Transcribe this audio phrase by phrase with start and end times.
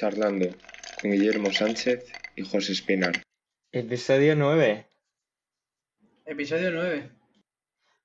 [0.00, 0.46] charlando
[0.98, 3.22] con Guillermo Sánchez y José Espinar.
[3.70, 4.90] Episodio 9.
[6.24, 7.10] Episodio 9.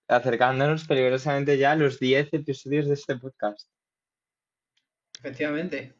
[0.10, 3.70] Acercándonos peligrosamente ya a los 10 episodios de este podcast.
[5.20, 5.96] Efectivamente.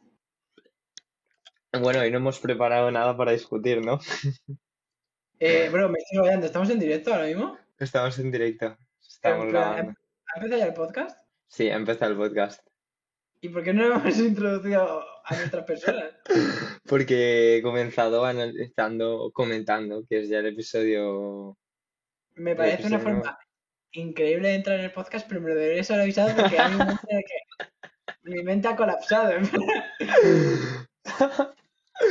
[1.80, 3.98] Bueno, hoy no hemos preparado nada para discutir, ¿no?
[5.38, 6.46] Eh, bro, me estoy rayando.
[6.46, 7.58] ¿Estamos en directo ahora mismo?
[7.78, 8.76] Estamos en directo.
[9.00, 9.54] Estamos.
[9.54, 9.80] ¿Ha
[10.36, 11.18] empezado ya el podcast?
[11.46, 12.65] Sí, ha empezado el podcast.
[13.40, 16.14] ¿Y por qué no hemos introducido a nuestras personas?
[16.86, 21.56] Porque he comenzado analizando, comentando, que es ya el episodio.
[22.34, 23.38] Me parece una forma
[23.92, 26.78] increíble de entrar en el podcast, pero me lo deberías haber avisado porque hay un
[26.78, 27.34] momento en el que
[28.24, 29.32] mi mente ha colapsado.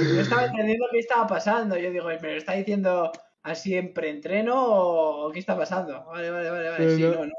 [0.02, 1.78] Yo estaba entendiendo qué estaba pasando.
[1.78, 3.12] Yo digo, ¿me lo está diciendo
[3.44, 6.06] así en preentreno o qué está pasando?
[6.06, 6.86] Vale, vale, vale, vale.
[6.86, 7.12] No, Sí, no.
[7.12, 7.34] no, no.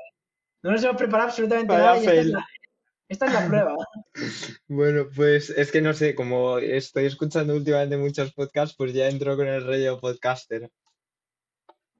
[0.63, 2.47] No nos hemos preparado absolutamente Vaya nada
[3.09, 3.77] esta es, la, prueba.
[4.69, 9.37] Bueno, pues es que no sé, como estoy escuchando últimamente muchos podcasts, pues ya entro
[9.37, 10.71] con el rollo podcaster.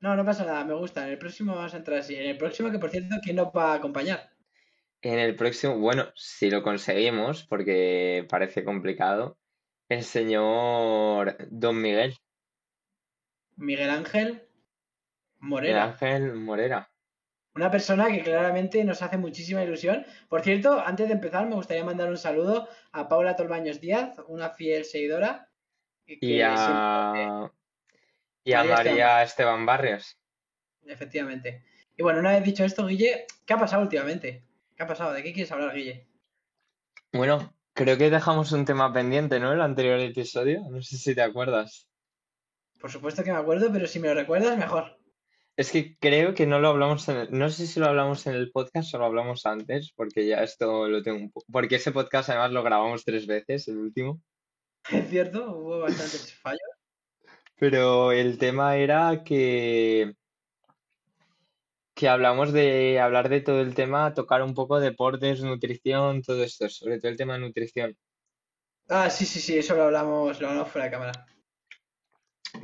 [0.01, 1.05] No, no pasa nada, me gusta.
[1.05, 2.15] En el próximo vamos a entrar así.
[2.15, 4.31] En el próximo, que por cierto, ¿quién nos va a acompañar?
[5.03, 9.39] En el próximo, bueno, si lo conseguimos, porque parece complicado,
[9.89, 12.17] el señor Don Miguel,
[13.57, 14.43] Miguel Ángel Miguel
[15.41, 15.85] Morera.
[15.85, 16.91] Ángel Morera.
[17.57, 20.05] Una persona que claramente nos hace muchísima ilusión.
[20.29, 24.51] Por cierto, antes de empezar, me gustaría mandar un saludo a Paula Tolbaños Díaz, una
[24.51, 25.49] fiel seguidora.
[26.05, 27.51] que Y a,
[28.45, 30.19] y a María María Esteban Barrios.
[30.85, 31.65] Efectivamente.
[31.97, 34.45] Y bueno, una vez dicho esto, Guille, ¿qué ha pasado últimamente?
[34.77, 35.15] ¿Qué ha pasado?
[35.15, 36.07] ¿De qué quieres hablar, Guille?
[37.15, 39.55] Bueno, creo que dejamos un tema pendiente, ¿no?
[39.55, 41.89] El anterior episodio, no sé si te acuerdas.
[42.79, 44.96] Por supuesto que me acuerdo, pero si me lo recuerdas, mejor.
[45.57, 48.35] Es que creo que no lo hablamos en el- no sé si lo hablamos en
[48.35, 51.93] el podcast o lo hablamos antes, porque ya esto lo tengo un poco, porque ese
[51.93, 54.21] podcast además lo grabamos tres veces, el último,
[54.91, 56.61] Es cierto, hubo bastantes fallos.
[57.59, 60.15] pero el tema era que
[61.95, 66.69] que hablamos de hablar de todo el tema, tocar un poco deportes, nutrición, todo esto,
[66.69, 67.97] sobre todo el tema de nutrición.
[68.91, 71.27] Ah, sí, sí, sí, eso lo hablamos, lo hablamos fuera de cámara.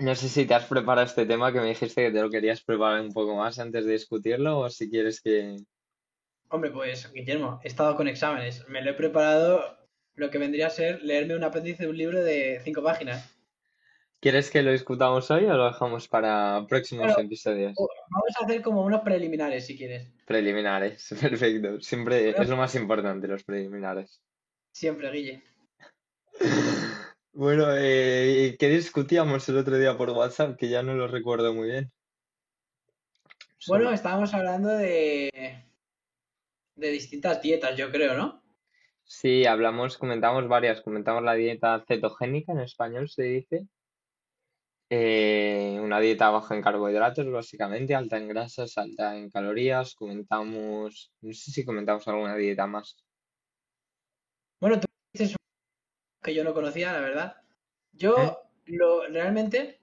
[0.01, 2.63] No sé si te has preparado este tema que me dijiste que te lo querías
[2.63, 5.57] preparar un poco más antes de discutirlo o si quieres que
[6.49, 8.69] Hombre, pues, Guillermo, he estado con exámenes.
[8.69, 9.79] Me lo he preparado
[10.15, 13.35] lo que vendría a ser leerme un apéndice de un libro de cinco páginas.
[14.21, 17.75] ¿Quieres que lo discutamos hoy o lo dejamos para próximos Bueno, episodios?
[17.77, 20.09] Vamos a hacer como unos preliminares, si quieres.
[20.27, 21.81] Preliminares, perfecto.
[21.81, 22.43] Siempre Bueno.
[22.43, 24.23] es lo más importante, los preliminares.
[24.73, 25.43] Siempre, Guille.
[27.35, 30.59] Bueno, eh, ¿qué discutíamos el otro día por WhatsApp?
[30.59, 31.91] Que ya no lo recuerdo muy bien.
[33.67, 35.65] Bueno, estábamos hablando de,
[36.75, 38.43] de distintas dietas, yo creo, ¿no?
[39.05, 40.83] Sí, hablamos, comentamos varias.
[40.83, 43.67] Comentamos la dieta cetogénica, en español se dice.
[44.91, 49.95] Eh, una dieta baja en carbohidratos, básicamente, alta en grasas, alta en calorías.
[49.95, 52.95] Comentamos, no sé si comentamos alguna dieta más.
[54.61, 55.35] Bueno, tú dices
[56.23, 57.37] que yo no conocía, la verdad.
[57.93, 58.37] Yo, ¿Eh?
[58.67, 59.81] lo, realmente,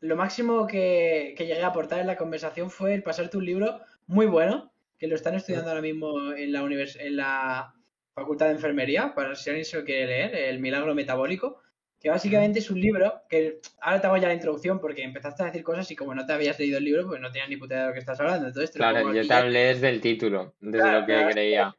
[0.00, 3.80] lo máximo que, que llegué a aportar en la conversación fue el pasarte un libro
[4.06, 7.74] muy bueno, que lo están estudiando ahora mismo en la, univers- en la
[8.14, 11.60] Facultad de Enfermería, para si alguien se lo quiere leer, El Milagro Metabólico,
[12.00, 15.46] que básicamente es un libro que ahora te hago ya la introducción porque empezaste a
[15.46, 17.74] decir cosas y como no te habías leído el libro, pues no tenías ni puta
[17.74, 18.46] idea de lo que estás hablando.
[18.48, 21.26] Entonces te lo Claro, pongo yo te hablé desde el título, desde Claro, lo que
[21.26, 21.76] creía.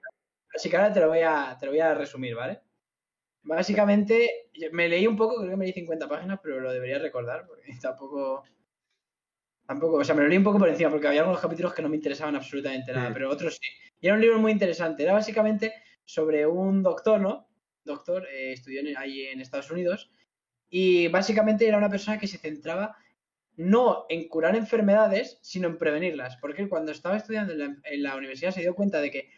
[0.53, 2.61] Así que ahora te lo voy a, te lo voy a resumir, ¿vale?
[3.47, 7.46] Básicamente, me leí un poco, creo que me leí 50 páginas, pero lo debería recordar,
[7.47, 8.44] porque tampoco.
[9.66, 11.81] Tampoco, o sea, me lo leí un poco por encima, porque había algunos capítulos que
[11.81, 13.68] no me interesaban absolutamente nada, pero otros sí.
[14.00, 15.03] Y era un libro muy interesante.
[15.03, 15.74] Era básicamente
[16.06, 17.50] sobre un doctor, ¿no?
[17.84, 20.09] Doctor, eh, estudió en- ahí en Estados Unidos,
[20.69, 22.96] y básicamente era una persona que se centraba
[23.58, 26.38] no en curar enfermedades, sino en prevenirlas.
[26.38, 29.29] Porque él cuando estaba estudiando en la, en la universidad se dio cuenta de que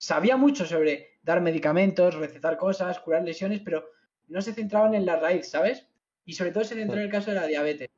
[0.00, 3.90] sabía mucho sobre dar medicamentos, recetar cosas, curar lesiones, pero
[4.28, 5.86] no se centraban en la raíz, ¿sabes?
[6.24, 7.90] Y sobre todo se centró en el caso de la diabetes,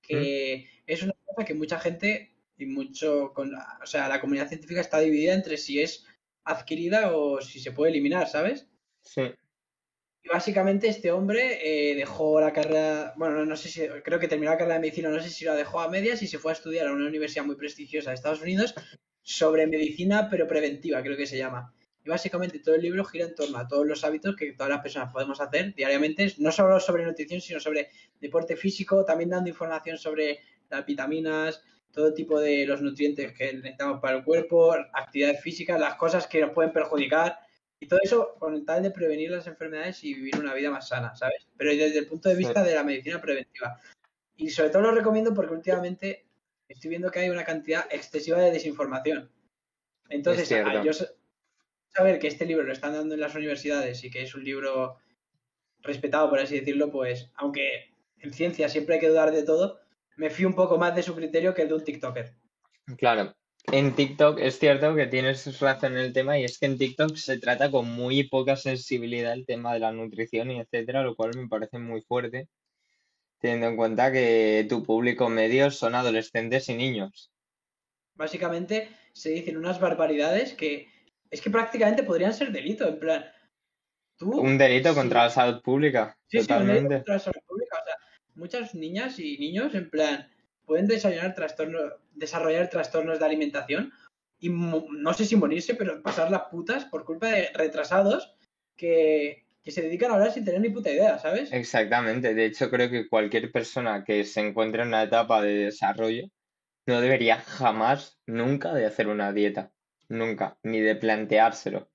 [0.00, 4.80] que es una cosa que mucha gente y mucho, con o sea, la comunidad científica
[4.80, 6.06] está dividida entre si es
[6.44, 8.66] adquirida o si se puede eliminar, ¿sabes?
[9.02, 9.22] Sí,
[10.22, 14.28] Y básicamente este hombre eh, dejó la carrera, bueno, no, no sé si, creo que
[14.28, 16.52] terminó la carrera de medicina, no sé si la dejó a medias y se fue
[16.52, 18.74] a estudiar a una universidad muy prestigiosa de Estados Unidos
[19.28, 21.74] sobre medicina, pero preventiva, creo que se llama.
[22.04, 24.80] Y básicamente todo el libro gira en torno a todos los hábitos que todas las
[24.80, 27.90] personas podemos hacer diariamente, no solo sobre nutrición, sino sobre
[28.20, 30.38] deporte físico, también dando información sobre
[30.70, 35.96] las vitaminas, todo tipo de los nutrientes que necesitamos para el cuerpo, actividades físicas, las
[35.96, 37.38] cosas que nos pueden perjudicar
[37.80, 41.14] Y todo eso con tal de prevenir las enfermedades y vivir una vida más sana,
[41.14, 41.46] ¿sabes?
[41.56, 42.38] Pero desde el punto de Sí.
[42.38, 43.80] vista de la medicina preventiva.
[44.36, 46.27] Y sobre todo lo recomiendo porque últimamente
[46.68, 49.30] estoy viendo que hay una cantidad excesiva de desinformación.
[50.08, 50.48] Entonces,
[50.84, 51.08] yo sa-
[51.88, 54.98] saber que este libro lo están dando en las universidades y que es un libro
[55.80, 59.80] respetado, por así decirlo, pues, aunque en ciencia siempre hay que dudar de todo,
[60.16, 62.34] me fío un poco más de su criterio que el de un TikToker.
[62.96, 63.34] Claro,
[63.70, 67.16] en TikTok es cierto que tienes razón en el tema y es que en TikTok
[67.16, 71.32] se trata con muy poca sensibilidad el tema de la nutrición y etcétera, lo cual
[71.36, 72.48] me parece muy fuerte,
[73.38, 77.30] teniendo en cuenta que tu público medio son adolescentes y niños.
[78.14, 80.88] Básicamente se dicen unas barbaridades que
[81.30, 83.24] es que prácticamente podrían ser delito, en plan,
[84.16, 84.40] tú...
[84.40, 86.94] Un delito sí, contra la salud pública, Sí, sí, un delito totalmente.
[86.96, 87.76] contra la salud pública.
[87.80, 87.96] O sea,
[88.34, 90.30] muchas niñas y niños, en plan,
[90.64, 93.92] pueden desarrollar trastornos, desarrollar trastornos de alimentación
[94.40, 98.34] y no sé si morirse, pero pasar las putas por culpa de retrasados
[98.76, 101.52] que, que se dedican a hablar sin tener ni puta idea, ¿sabes?
[101.52, 102.34] Exactamente.
[102.34, 106.28] De hecho, creo que cualquier persona que se encuentre en una etapa de desarrollo
[106.86, 109.70] no debería jamás, nunca de hacer una dieta.
[110.08, 110.56] Nunca.
[110.62, 111.90] Ni de planteárselo.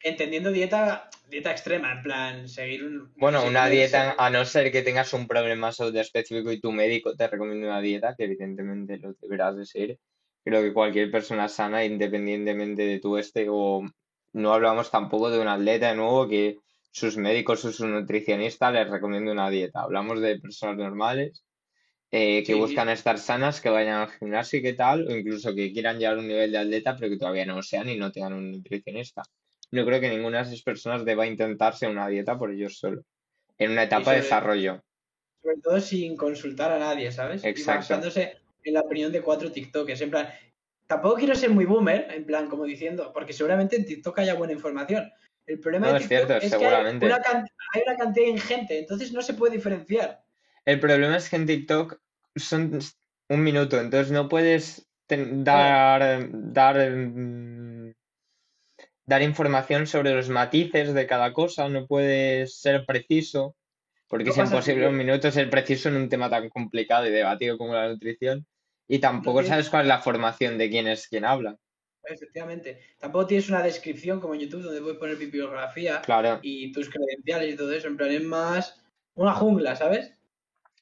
[0.00, 3.12] Entendiendo dieta, dieta extrema, en plan, seguir un...
[3.16, 7.14] Bueno, una dieta, a no ser que tengas un problema salud específico y tu médico
[7.14, 9.98] te recomiende una dieta, que evidentemente lo deberás de seguir.
[10.44, 13.82] Creo que cualquier persona sana, independientemente de tu este, o
[14.32, 16.58] no hablamos tampoco de un atleta de nuevo que
[16.96, 19.82] sus médicos o su nutricionista les recomiende una dieta.
[19.82, 21.44] Hablamos de personas normales
[22.10, 25.54] eh, que Sí, buscan estar sanas, que vayan al gimnasio y qué tal, o incluso
[25.54, 27.98] que quieran llegar a un nivel de atleta, pero que todavía no lo sean y
[27.98, 29.22] no tengan un nutricionista.
[29.72, 33.04] No creo que ninguna de esas personas deba intentarse una dieta por ellos solos,
[33.58, 34.82] en una etapa de desarrollo.
[35.42, 37.44] sobre todo sin consultar a nadie, ¿sabes?
[37.44, 37.80] Y Exacto.
[37.80, 40.00] basándose en la opinión de cuatro TikTokers.
[40.00, 40.28] En plan,
[40.86, 44.54] tampoco quiero ser muy boomer, en plan, como diciendo, porque seguramente en TikTok haya buena
[44.54, 45.12] información.
[45.46, 47.22] El problema No, de es TikTok cierto, es que hay una,
[47.72, 50.22] hay una cantidad ingente, entonces no se puede diferenciar.
[50.64, 52.00] El problema es que en TikTok
[52.34, 52.80] son
[53.28, 57.92] un minuto, entonces no puedes dar, dar, mm,
[59.04, 63.56] dar información sobre los matices de cada cosa, no puedes ser preciso,
[64.08, 67.56] porque No es imposible un minuto ser preciso en un tema tan complicado y debatido
[67.58, 68.46] como la nutrición,
[68.88, 71.56] y tampoco sabes cuál es la formación de quién es quien habla.
[72.08, 72.78] Efectivamente.
[72.98, 77.54] Tampoco tienes una descripción como en YouTube donde puedes poner bibliografía Claro, y tus credenciales
[77.54, 77.88] y todo eso.
[77.88, 78.82] En plan, es más
[79.14, 80.12] una jungla, ¿sabes?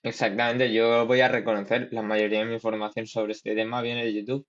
[0.03, 4.13] exactamente, yo voy a reconocer, la mayoría de mi información sobre este tema viene de
[4.13, 4.47] YouTube.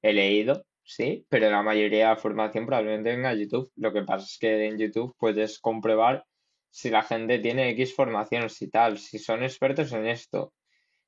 [0.00, 3.70] He leído, sí, pero la mayoría de la formación probablemente venga de YouTube.
[3.76, 6.24] Lo que pasa es que en YouTube puedes comprobar
[6.70, 10.52] si la gente tiene X formaciones y tal, si son expertos en esto,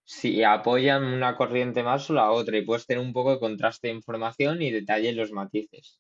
[0.06, 3.88] si apoyan una corriente más o la otra, y puedes tener un poco de contraste
[3.88, 5.99] de información y detalle en los matices.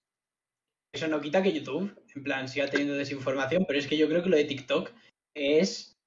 [0.92, 4.22] Eso no quita que YouTube, en plan, siga teniendo desinformación, pero es que yo creo
[4.22, 4.92] que lo de TikTok
[5.34, 5.98] es,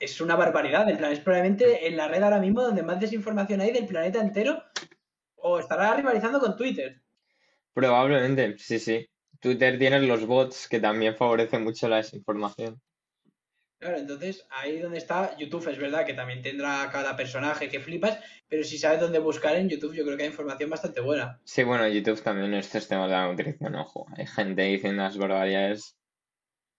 [0.00, 0.90] es una barbaridad.
[0.90, 4.20] En plan, es probablemente en la red ahora mismo donde más desinformación hay del planeta
[4.20, 4.64] entero,
[5.36, 7.00] o estará rivalizando con Twitter.
[7.72, 9.08] Probablemente, sí, sí.
[9.38, 12.82] Twitter tiene los bots que también favorecen mucho la desinformación.
[13.80, 18.18] Claro, entonces ahí donde está YouTube, es verdad que también tendrá cada personaje que flipas,
[18.46, 21.40] pero si sabes dónde buscar en YouTube, yo creo que hay información bastante buena.
[21.44, 24.06] Sí, bueno, YouTube también estos temas de la nutrición, ojo.
[24.18, 25.96] Hay gente diciendo unas barbaridades.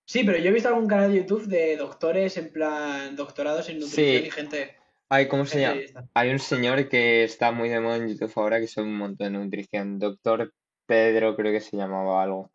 [0.06, 3.80] Sí, pero yo he visto algún canal de YouTube de doctores en plan doctorados en
[3.80, 4.28] nutrición Sí.
[4.28, 4.76] y gente.
[5.10, 5.82] Ay, ¿cómo se llama?
[6.14, 9.34] Hay un señor que está muy de moda en YouTube ahora que sabe un montón
[9.34, 9.98] de nutrición.
[9.98, 10.54] Doctor
[10.86, 12.52] Pedro, creo que se llamaba algo.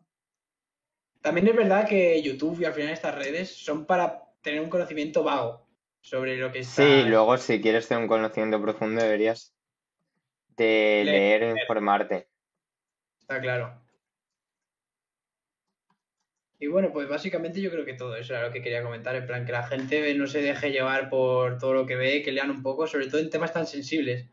[1.21, 5.25] También es verdad que YouTube y al final estas redes son para tener un conocimiento
[5.25, 5.67] vago
[6.01, 6.83] sobre lo que está.
[6.83, 9.53] Sí, luego si quieres tener un conocimiento profundo deberías
[10.57, 11.41] de Leer.
[11.41, 12.29] leer e informarte.
[13.19, 13.83] Está claro.
[16.61, 19.27] Y bueno, pues básicamente yo creo que todo eso era lo que quería comentar, en
[19.27, 22.51] plan que la gente no se deje llevar por todo lo que ve, que lean
[22.51, 24.27] un poco, sobre todo en temas tan sensibles.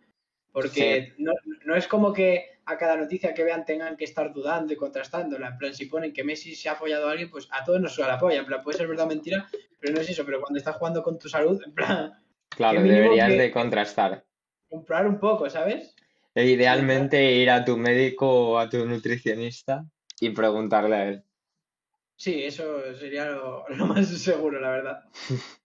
[0.52, 1.34] Porque no,
[1.66, 5.48] no es como que a cada noticia que vean tengan que estar dudando y contrastándola.
[5.48, 7.94] En plan, si ponen que Messi se ha follado a alguien, pues a todos nos
[7.94, 8.40] suda la polla.
[8.40, 9.50] En plan, puede ser verdad o mentira,
[9.84, 10.26] pero no es eso.
[10.26, 12.14] Pero cuando estás jugando con tu salud, en plan,
[12.50, 14.24] Claro, deberías de contrastar.
[14.70, 15.94] comprar un poco, ¿sabes?
[16.34, 19.86] E idealmente ir a tu médico o a tu nutricionista
[20.20, 21.24] y preguntarle a él.
[22.16, 25.04] Sí, eso sería lo, lo más seguro, la verdad.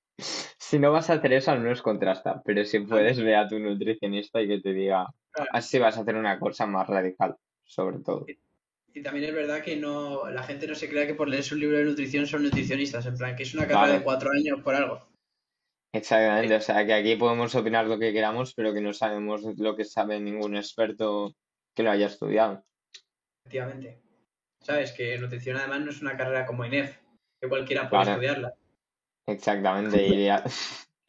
[0.59, 2.43] Si no vas a hacer eso, al menos contrasta.
[2.45, 5.07] Pero si puedes, ve a tu nutricionista y que te diga.
[5.31, 5.49] Claro.
[5.55, 8.27] Así vas a hacer una cosa más radical, sobre todo.
[8.95, 11.61] Y también es verdad que no la gente no se crea que por leerse un
[11.61, 14.75] libro de nutrición son nutricionistas, en plan que es una carrera de cuatro años por
[14.75, 15.07] algo.
[15.95, 19.77] Exactamente, o sea que aquí podemos opinar lo que queramos, pero que no sabemos lo
[19.77, 21.35] que sabe ningún experto
[21.75, 22.65] que lo haya estudiado.
[23.45, 24.01] Efectivamente.
[24.63, 24.93] ¿Sabes?
[24.93, 26.99] Que nutrición además no es una carrera como INEF,
[27.41, 28.55] que cualquiera puede estudiarla.
[29.27, 30.45] Exactamente, y ya-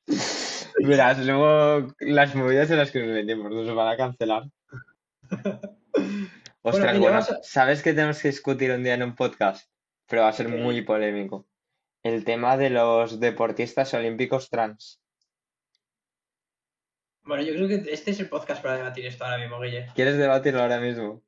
[0.86, 4.43] Verás, luego las movidas en las que nos metemos nos van a cancelar.
[6.61, 9.69] Ostras, bueno, a- ¿sabes que tenemos que discutir un día en un podcast?
[10.07, 11.47] Pero va a ser muy polémico.
[12.03, 15.01] El tema de los deportistas olímpicos trans.
[17.23, 19.87] Bueno, yo creo que este es el podcast para debatir esto ahora mismo, Guille.
[19.93, 21.21] ¿Quieres debatirlo ahora mismo?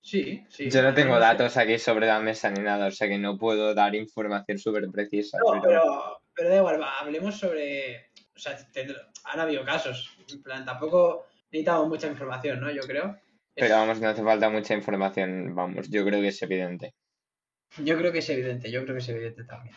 [0.00, 0.70] Sí, sí.
[0.70, 3.74] Yo no tengo datos aquí sobre la mesa ni nada, o sea que no puedo
[3.74, 5.38] dar información súper precisa.
[5.38, 8.10] No, pero- pero, pero da igual, va, hablemos sobre.
[8.34, 8.56] O sea,
[9.24, 10.16] han habido casos.
[10.30, 12.70] En plan, tampoco necesitamos mucha información, ¿no?
[12.70, 13.18] Yo creo.
[13.56, 16.94] Pero vamos, no hace falta mucha información, vamos, yo creo que es evidente.
[17.78, 19.74] Yo creo que es evidente, yo creo que es evidente también.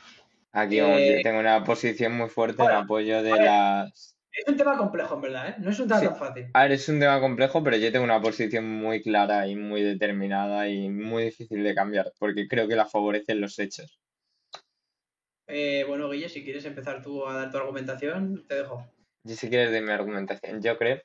[0.52, 4.18] Aquí vamos, Eh, yo tengo una posición muy fuerte en apoyo de las...
[4.32, 5.56] Es un tema complejo, en verdad, ¿eh?
[5.60, 6.06] No es un tema Sí.
[6.08, 6.48] tan fácil.
[6.54, 9.82] A ver, es un tema complejo, pero yo tengo una posición muy clara y muy
[9.82, 14.00] determinada y muy difícil de cambiar, porque creo que la favorecen los hechos.
[15.48, 18.86] Eh, bueno, Guille, si quieres empezar tú a dar tu argumentación, te dejo.
[19.24, 21.02] Yo si quieres de mi argumentación, yo creo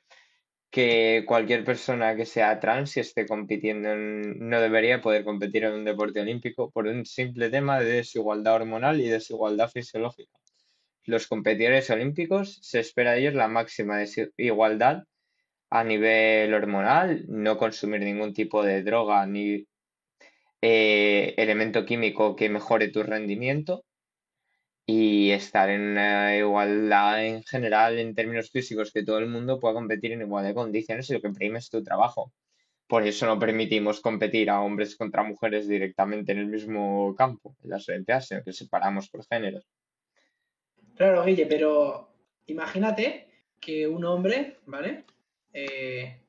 [0.75, 5.73] que cualquier persona que sea trans y esté compitiendo en- no debería poder competir en
[5.73, 10.37] un deporte olímpico por un simple tema de desigualdad hormonal y desigualdad fisiológica.
[11.05, 14.03] Los competidores olímpicos se espera de ellos la máxima
[14.37, 15.03] igualdad
[15.69, 19.65] a nivel hormonal, no consumir ningún tipo de droga ni
[20.61, 23.85] eh, elemento químico que mejore tu rendimiento
[24.85, 29.73] y estar en una igualdad en general en términos físicos, que todo el mundo pueda
[29.73, 32.33] competir en igualdad de condiciones y lo que prime es tu trabajo.
[32.87, 37.71] Por eso no permitimos competir a hombres contra mujeres directamente en el mismo campo, en
[37.71, 39.61] las Olimpiadas, sino que separamos por género.
[40.95, 42.09] Claro, Guille, pero
[42.45, 43.27] imagínate
[43.59, 45.03] que un hombre, ¿vale?
[45.51, 46.21] Eh,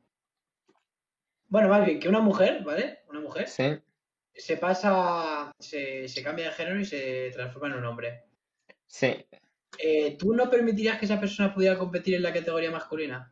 [1.48, 3.00] Bueno, más bien, que una mujer, ¿vale?
[3.08, 3.64] Una mujer Sí,
[4.34, 8.24] se pasa, se, se cambia de género y se transforma en un hombre.
[8.86, 9.26] Sí.
[9.78, 13.30] Eh, ¿Tú no permitirías que esa persona pudiera competir en la categoría masculina?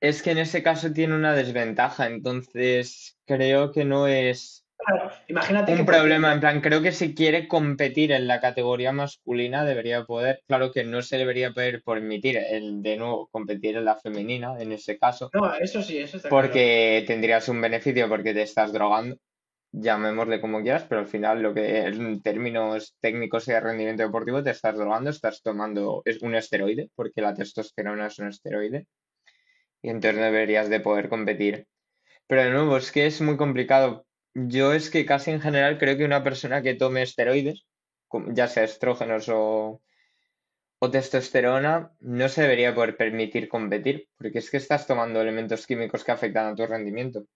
[0.00, 5.72] Es que en ese caso tiene una desventaja, entonces creo que no es Claro, imagínate
[5.74, 6.32] un problema.
[6.32, 10.84] En plan, creo que si quiere competir en la categoría masculina debería poder, claro que
[10.84, 15.30] no se debería poder permitir el de nuevo competir en la femenina en ese caso,
[15.32, 16.46] No, eso sí, eso está claro.
[16.46, 19.16] porque tendrías un beneficio porque te estás drogando,
[19.78, 24.42] llamémosle como quieras, pero al final lo que en términos técnicos y de rendimiento deportivo
[24.42, 28.86] te estás drogando, estás tomando es un esteroide, porque la testosterona es un esteroide,
[29.82, 31.66] y entonces deberías de poder competir.
[32.26, 34.06] Pero de nuevo, es que es muy complicado.
[34.34, 37.66] Yo es que casi en general creo que una persona que tome esteroides,
[38.32, 39.82] ya sea estrógenos o,
[40.78, 46.02] o testosterona, no se debería poder permitir competir, porque es que estás tomando elementos químicos
[46.04, 47.26] que afectan a tu rendimiento.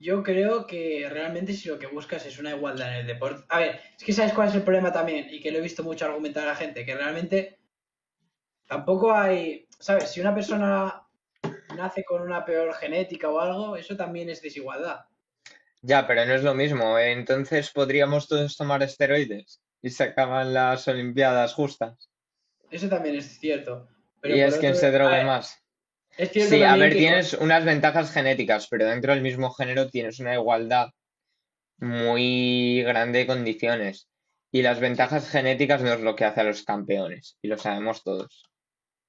[0.00, 3.44] Yo creo que realmente si lo que buscas es una igualdad en el deporte.
[3.48, 5.82] A ver, es que sabes cuál es el problema también, y que lo he visto
[5.82, 7.58] mucho argumentar a la gente, que realmente
[8.66, 9.66] tampoco hay.
[9.78, 10.10] ¿Sabes?
[10.10, 11.02] Si una persona
[11.76, 15.04] nace con una peor genética o algo, eso también es desigualdad.
[15.82, 16.98] Ya, pero no es lo mismo.
[16.98, 17.12] ¿eh?
[17.12, 22.10] Entonces podríamos todos tomar esteroides y se acaban las Olimpiadas justas.
[22.70, 23.88] Eso también es cierto.
[24.20, 25.62] Pero y es quien se drogue más.
[26.18, 29.88] Es cierto Sí, a ver, que- tienes unas ventajas genéticas, pero dentro del mismo género
[29.88, 30.90] tienes una igualdad
[31.78, 34.08] muy grande de condiciones.
[34.50, 38.02] Y las ventajas genéticas no es lo que hace a los campeones, y lo sabemos
[38.02, 38.42] todos.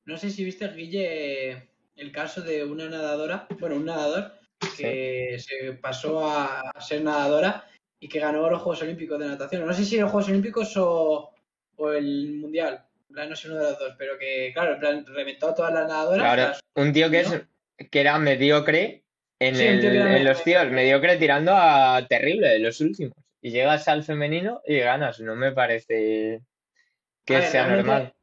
[0.06, 4.34] No sé si viste, Guille, el caso de una nadadora, bueno, un nadador
[4.78, 7.68] que se pasó a ser nadadora
[8.00, 9.66] y que ganó los Juegos Olímpicos de natación.
[9.66, 11.34] No sé si los Juegos Olímpicos o,
[11.78, 12.86] o el Mundial.
[13.10, 15.56] En plan, no sé uno de los dos, pero que, claro, en plan, reventó a
[15.56, 16.20] todas las nadadoras.
[16.24, 17.42] Claro, las- un tío que, es,
[17.89, 19.04] que era mediocre
[19.39, 22.60] en, Sí, un el- tío que era en los tíos, mediocre tirando a terrible de
[22.60, 23.13] los últimos.
[23.42, 25.20] Y llegas al femenino y ganas.
[25.22, 26.42] No me parece
[27.25, 28.13] que ver, sea normal.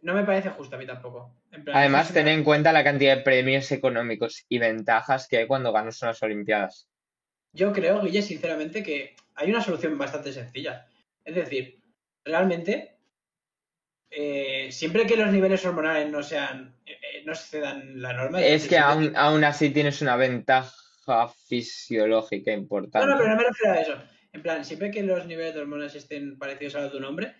[0.00, 1.36] No me parece justo a mí tampoco.
[1.52, 5.28] En plan, Además, es una- ten en cuenta la cantidad de premios económicos y ventajas
[5.28, 6.88] que hay cuando ganas unas Olimpiadas.
[7.52, 10.86] Yo creo, Guille, sinceramente, que hay una solución bastante sencilla.
[11.24, 11.78] Es decir,
[12.24, 12.91] realmente,
[14.14, 18.42] eh, siempre que los niveles hormonales no sean, eh, eh, no excedan la norma.
[18.42, 23.06] Es que aún, aún así tienes una ventaja fisiológica No, no, importante.
[23.16, 23.94] pero no me refiero a eso.
[24.32, 27.34] En plan, siempre que los niveles de hormonas estén parecidos a los de un hombre,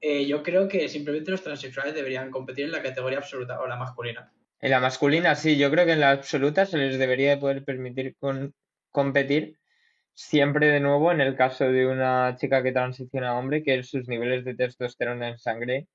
[0.00, 3.76] eh, yo creo que simplemente los transexuales deberían competir en la categoría absoluta o la
[3.76, 4.32] masculina.
[4.60, 7.64] En la masculina, sí, yo creo que en la absoluta se les debería de poder
[7.64, 8.54] permitir con-
[8.90, 9.56] competir
[10.14, 14.08] siempre de nuevo en el caso de una chica que transiciona a hombre, que sus
[14.08, 15.86] niveles de testosterona en sangre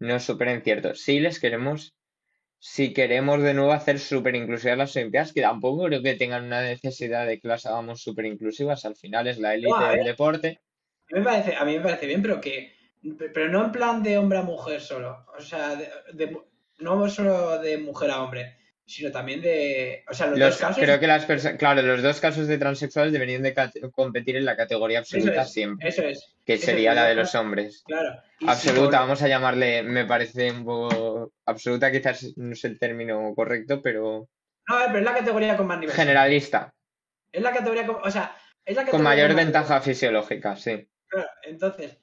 [0.00, 1.00] no superen ciertos.
[1.00, 1.94] Sí les queremos
[2.60, 6.62] si queremos de nuevo hacer súper inclusivas las Olimpiadas, que tampoco creo que tengan una
[6.62, 10.60] necesidad de que las hagamos súper inclusivas, al final es la élite No, del deporte.
[11.10, 12.72] A mí, me parece, a mí me parece bien, pero que.
[13.32, 15.24] Pero no en plan de hombre a mujer solo.
[15.36, 16.36] O sea, de, de-
[16.80, 18.56] no solo de mujer a hombre,
[18.88, 20.02] sino también de.
[20.08, 20.82] O sea, los, Los, dos casos.
[20.82, 23.54] creo que las personas, claro, los dos casos de transexuales deberían de
[23.92, 26.34] competir en la categoría absoluta es, siempre, Eso es.
[26.46, 27.82] que eso sería es, la de los hombres.
[27.86, 28.20] Claro.
[28.40, 32.64] Y si Absoluta, por- vamos a llamarle, me parece un poco absoluta, quizás no es
[32.64, 34.28] el término correcto, pero
[34.68, 35.94] No, pero es la categoría con más nivel.
[35.94, 36.72] generalista,
[37.30, 37.96] Es la categoría con.
[38.02, 40.88] O sea, es la categoría con mayor ventaja fisiológica, sí.
[41.08, 41.98] Claro, entonces,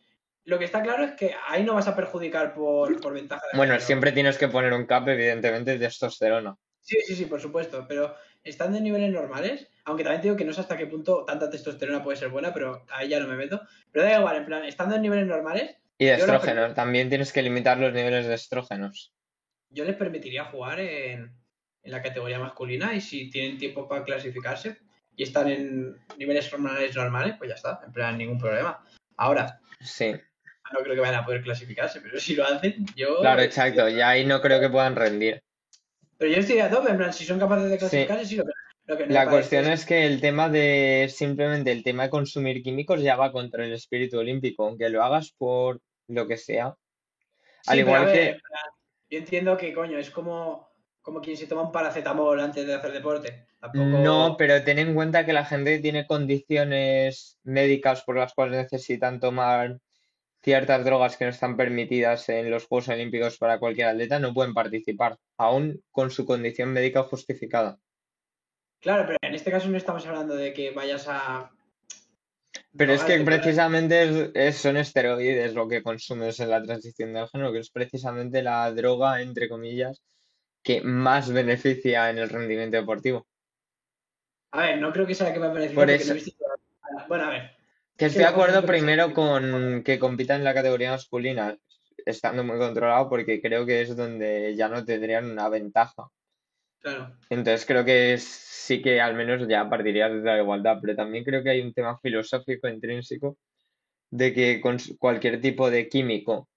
[0.46, 3.58] lo que está claro es que ahí no vas a perjudicar por, por ventaja de
[3.58, 3.86] Bueno, género.
[3.88, 6.56] siempre tienes que poner un cap, evidentemente, de testosterona.
[6.86, 10.46] Sí, sí, sí, por supuesto, pero estando en niveles normales, aunque también te digo que
[10.46, 13.36] no sé hasta qué punto tanta testosterona puede ser buena, pero ahí ya no me
[13.36, 13.60] meto.
[13.92, 17.42] Pero da igual, en plan, estando en niveles normales, Y de estrógenos, también tienes que
[17.42, 19.13] limitar los niveles de estrógenos.
[19.72, 21.32] yo les permitiría jugar en,
[21.82, 24.77] en la categoría masculina y si tienen tiempo para clasificarse
[25.15, 28.86] y están en niveles hormonales normales, pues ya está, en plan, ningún problema.
[29.18, 30.13] Ahora, Sí,
[30.74, 33.20] no creo que vayan a poder clasificarse, pero si lo hacen, yo...
[33.22, 33.89] claro, exacto.
[33.89, 35.42] Y ahí no creo que puedan rendir.
[36.18, 38.52] Pero yo estoy a tope, en plan, si son capaces de clasificarse, sí, lo que,
[38.86, 42.10] lo que no La parece cuestión es que el tema de simplemente el tema de
[42.10, 46.76] consumir químicos ya va contra el espíritu olímpico, aunque lo hagas por lo que sea.
[47.62, 48.64] Sí, Al igual ver, que- plan,
[49.10, 50.70] yo entiendo que, coño, es como,
[51.02, 53.48] como quien se toma un paracetamol antes de hacer deporte.
[53.60, 53.86] Tampoco...
[53.86, 59.20] No, pero ten en cuenta que la gente tiene condiciones médicas por las cuales necesitan
[59.20, 59.80] tomar
[60.46, 64.54] ciertas drogas que no están permitidas en los Juegos Olímpicos para cualquier atleta no pueden
[64.54, 67.80] participar, aún con su condición médica justificada.
[68.80, 71.52] Claro, pero en este caso no estamos hablando de que vayas a...
[72.78, 77.52] Pero es que precisamente es- son esteroides lo que consumes en la transición del género,
[77.52, 80.04] que es precisamente la droga, entre comillas,
[80.62, 83.25] que más beneficia en el rendimiento deportivo.
[84.52, 85.74] A ver, no creo que sea la que me parece.
[85.74, 86.14] Por eso-
[87.08, 87.55] Bueno, a ver.
[87.98, 91.58] Que Es estoy de acuerdo primero con que compita en la categoría masculina,
[92.05, 96.10] estando muy controlado, porque creo que es donde ya no tendrían una ventaja.
[96.79, 97.16] Claro.
[97.29, 101.42] Entonces creo que sí que al menos ya partiría desde la igualdad, pero también creo
[101.42, 103.38] que hay un tema filosófico intrínseco
[104.12, 106.50] de que con cualquier tipo de químico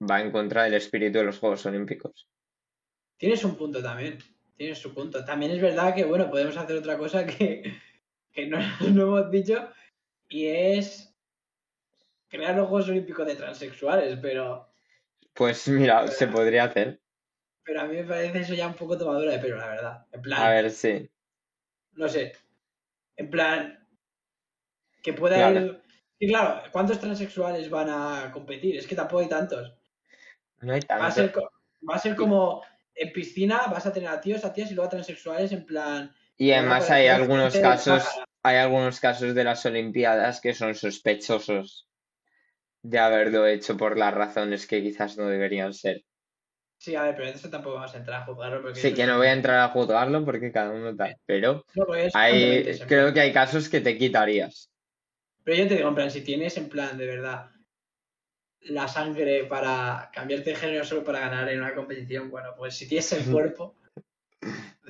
[0.00, 2.28] va en contra del espíritu de los Juegos Olímpicos.
[3.16, 4.18] Tienes un punto también.
[4.56, 5.24] Tienes su punto.
[5.24, 7.74] También es verdad que, bueno, podemos hacer otra cosa que,
[8.32, 8.58] que no,
[8.92, 9.68] no hemos dicho
[10.34, 11.14] y es
[12.28, 14.68] crear los Juegos Olímpicos de transexuales, pero,
[15.32, 17.00] Pues mira, se podría hacer.
[17.62, 20.06] pero a mí me parece eso ya un poco tomadura de pelo, la verdad.
[20.10, 21.08] En plan, A ver, sí.
[21.92, 22.32] no sé.
[23.16, 23.86] En plan,
[25.04, 25.60] que pueda Claro.
[25.60, 25.82] ir.
[26.18, 28.76] Y claro, ¿cuántos transexuales van a competir?
[28.76, 29.72] Es que tampoco hay tantos.
[30.60, 31.32] No hay Va a ser,
[31.88, 32.62] va a ser como
[32.94, 36.12] en piscina, vas a tener a tíos, a tías y luego a transexuales en plan.
[36.36, 38.02] Y además hay algunos casos.
[38.44, 41.88] Hay algunos casos de las Olimpiadas que son sospechosos
[42.82, 46.02] de haberlo hecho por las razones que quizás no deberían ser.
[46.76, 48.60] Sí, a ver, pero eso tampoco vamos a entrar a juzgarlo.
[48.60, 51.86] Porque Sí, que no voy a entrar a juzgarlo porque cada uno tal, pero No,
[52.12, 54.70] hay, creo que hay casos que te quitarías.
[55.42, 57.50] Pero yo te digo, en plan, si tienes en plan de verdad
[58.60, 62.86] la sangre para cambiarte de género solo para ganar en una competición, bueno, pues si
[62.86, 63.76] tienes el cuerpo,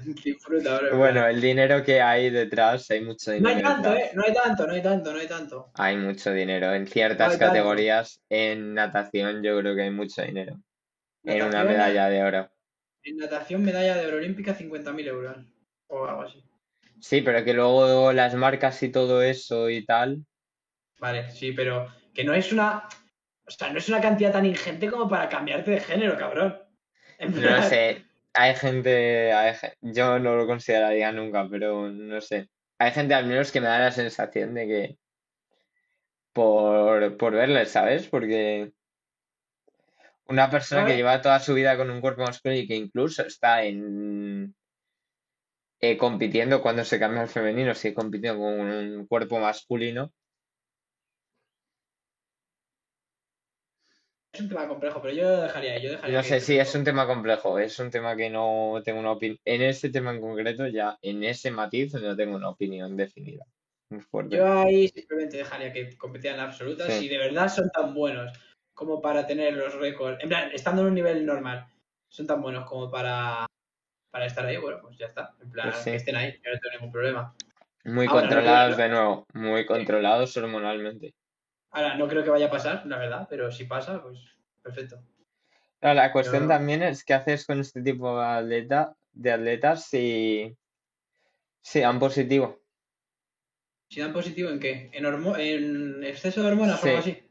[0.25, 0.97] disfruta, bro.
[0.99, 4.11] Bueno, el dinero que hay detrás, hay mucho no dinero hay tanto, detrás.
[4.11, 4.13] ¿eh?
[4.15, 5.71] No hay tanto, no hay tanto, no hay tanto.
[5.75, 6.75] Hay mucho dinero.
[6.75, 7.47] En No ciertas tanto.
[7.47, 10.57] categorías, en natación, yo creo que hay mucho dinero.
[11.23, 12.51] En una medalla de oro.
[13.03, 15.37] En natación, medalla de oro olímpica, 50.000 euros.
[15.89, 16.43] O algo así.
[17.01, 20.25] Sí, pero que luego las marcas y todo eso y tal.
[20.99, 22.89] Vale, sí, pero que no es una.
[23.47, 26.59] O sea, no es una cantidad tan ingente como para cambiarte de género, cabrón.
[27.19, 32.51] En No plan, sé, hay gente, hay yo no lo consideraría nunca, pero no sé.
[32.79, 34.99] Hay gente al menos que me da la sensación de que
[36.33, 38.09] por, por verles, ¿sabes?
[38.09, 38.73] Porque
[40.27, 43.65] una persona que lleva toda su vida con un cuerpo masculino y que incluso está
[43.65, 44.55] en
[45.81, 50.13] eh, compitiendo cuando se cambia al femenino, sigue compitiendo con un cuerpo masculino.
[54.35, 57.07] Es un tema complejo, pero yo dejaría, yo dejaría No sé, sí, es un tema
[57.07, 59.39] complejo, es un tema que no tengo una opinión.
[59.45, 63.45] En ese tema en concreto, ya en ese matiz, no tengo una opinión definida.
[63.91, 64.37] Muy fuerte.
[64.37, 67.03] Yo ahí simplemente dejaría que competieran en absoluta Sí.
[67.03, 68.33] si de verdad son tan buenos
[68.73, 70.21] como para tener los récords.
[70.21, 71.67] En plan, estando en un nivel normal,
[72.09, 73.47] son tan buenos como para,
[74.11, 75.33] para estar ahí, bueno, pues ya está.
[75.41, 75.91] En plan, Pues sí.
[75.91, 77.35] que estén ahí, yo no tengo ningún problema.
[77.85, 81.15] Muy Ahora, no controlados de nuevo, muy controlados hormonalmente.
[81.75, 84.19] Ahora, no creo que vaya a pasar, la verdad, pero si pasa, pues
[84.63, 85.03] perfecto.
[85.81, 90.57] Claro, la cuestión también es qué haces con este tipo de atleta, de atletas si,
[91.61, 92.61] si dan positivo.
[93.91, 94.89] Si dan positivo en qué?
[94.93, 96.87] ¿En, hormo- en exceso de hormonas Sí.
[96.87, 97.29] o algo así?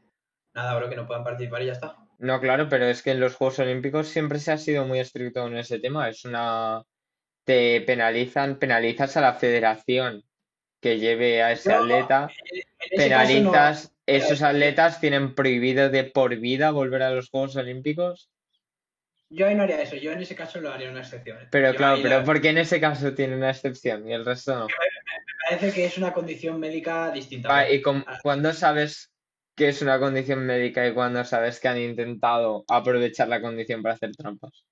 [0.54, 1.96] Nada, bro, que no puedan participar y ya está.
[2.18, 5.42] No, claro, pero es que en los Juegos Olímpicos siempre se ha sido muy estricto
[5.42, 6.08] con ese tema.
[6.08, 6.82] Es una...
[7.44, 10.22] Te penalizan, penalizas a la federación
[10.80, 12.30] que lleve a ese No, atleta,
[12.90, 18.30] En penalizas, esos atletas tienen prohibido de por vida volver a los Juegos Olímpicos.
[19.30, 21.38] Yo ahí no haría eso, yo en ese caso lo haría una excepción.
[21.38, 21.48] ¿eh?
[21.50, 24.24] Pero Yo claro, pero la- ¿por qué en ese caso tiene una excepción y el
[24.24, 24.66] resto no?
[24.66, 24.74] Me
[25.56, 27.48] parece que es una condición médica distinta.
[27.48, 27.74] Bro.
[27.74, 29.12] ¿y cómo- cuándo sabes
[29.56, 33.94] que es una condición médica y cuándo sabes que han intentado aprovechar la condición para
[33.94, 34.64] hacer trampas?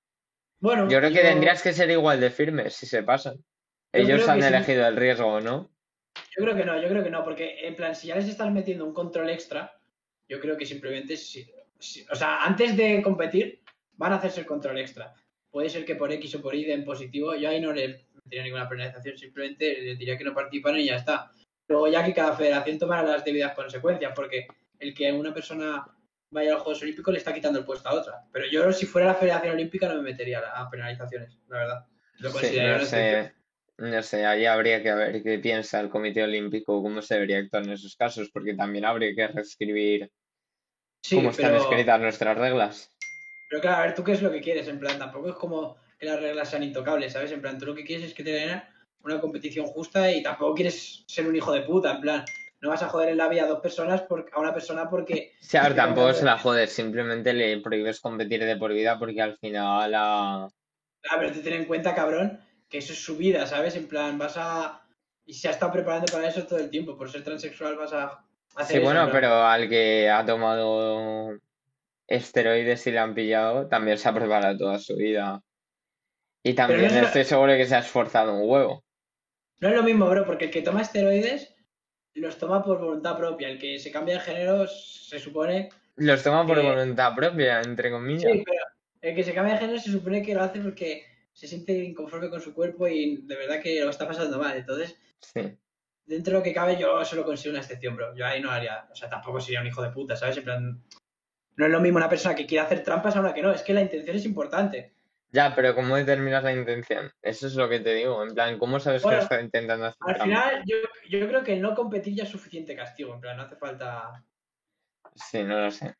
[0.59, 3.43] Bueno, Yo creo que tendrías que ser igual de firmes si se pasan.
[3.91, 4.47] Ellos han sí.
[4.47, 5.72] elegido el riesgo, ¿no?
[6.35, 8.51] Yo creo que no, yo creo que no, porque en plan, si ya les estás
[8.51, 9.77] metiendo un control extra,
[10.27, 11.45] yo creo que simplemente, si,
[11.79, 13.61] si- o sea, antes de competir,
[13.93, 15.13] van a hacerse el control extra.
[15.51, 18.43] Puede ser que por X o por Y den positivo, yo ahí no le metería
[18.43, 21.29] ninguna penalización, simplemente les diría que no participaron y ya está.
[21.67, 24.47] Luego ya que cada federación tomará las debidas consecuencias, porque
[24.79, 25.85] el que una persona
[26.31, 28.23] vaya a los Juegos Olímpicos le está quitando el puesto a otra.
[28.31, 31.85] Pero yo, si fuera la Federación Olímpica, no me metería a penalizaciones, la verdad.
[32.17, 33.33] Lo Sí, no sé.
[33.77, 37.63] No sé, ahí habría que ver qué piensa el Comité Olímpico, cómo se debería actuar
[37.63, 40.11] en esos casos, porque también habría que reescribir
[41.01, 42.89] Sí, cómo están pero- escritas nuestras reglas.
[43.49, 44.67] Pero claro, a ver, ¿tú qué es lo que quieres?
[44.67, 47.31] En plan, tampoco es como que las reglas sean intocables, ¿sabes?
[47.31, 48.61] En plan, tú lo que quieres es que te den
[49.03, 52.25] una competición justa y tampoco quieres ser un hijo de puta, en plan,
[52.61, 55.33] no vas a joder en la vida a dos personas, por, a una persona porque...
[55.41, 59.21] Sí, a ver, tampoco se la jodes, simplemente le prohíbes competir de por vida porque
[59.21, 60.45] al final la...
[61.09, 62.39] A ver, te ten en cuenta, cabrón,
[62.73, 63.75] que eso es su vida, ¿sabes?
[63.75, 64.81] En plan, vas a...
[65.27, 68.25] Y se ha estado preparando para eso todo el tiempo, por ser transexual vas a
[68.55, 71.37] hacer Sí, eso, bueno, pero al que ha tomado
[72.07, 75.43] esteroides y le han pillado, también se ha preparado toda su vida.
[76.41, 78.83] Y también no estoy seguro que se ha esforzado un huevo.
[79.59, 81.55] No es lo mismo, bro, porque el que toma esteroides
[82.15, 86.43] los toma por voluntad propia, el que se cambia de género se supone Los toma
[86.47, 88.31] por voluntad propia, entre comillas.
[88.31, 88.65] Sí, pero
[88.99, 92.29] el que se cambia de género se supone que lo hace porque se siente inconforme
[92.29, 94.55] con su cuerpo y de verdad que lo está pasando mal.
[94.55, 95.57] Entonces, Sí.
[96.05, 98.15] dentro de lo que cabe, yo solo consigo una excepción, bro.
[98.15, 100.37] Yo ahí no haría, o sea, tampoco sería un hijo de puta, ¿sabes?
[100.37, 100.83] En plan,
[101.55, 103.51] no es lo mismo una persona que quiere hacer trampas a una que no.
[103.51, 104.93] Es que la intención es importante.
[105.31, 107.11] Ya, pero ¿cómo determinas la intención?
[107.21, 108.21] Eso es lo que te digo.
[108.23, 110.77] En plan, ¿cómo sabes Bueno, que está intentando hacer Al final, yo,
[111.09, 113.15] yo creo que no competir ya es suficiente castigo.
[113.15, 114.23] En plan, no hace falta,
[115.15, 115.95] Sí, no lo sé.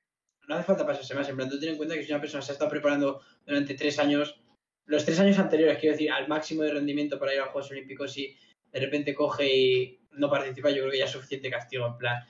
[0.48, 1.28] no hace falta pasarse más.
[1.30, 3.74] En plan, tú ten en cuenta que si una persona se ha estado preparando durante
[3.74, 4.40] tres años,
[4.86, 7.72] los tres años anteriores, quiero decir, al máximo de rendimiento para ir a los Juegos
[7.72, 8.36] Olímpicos y
[8.72, 11.88] de repente coge y no participa, yo creo que ya es suficiente castigo.
[11.88, 12.24] En plan,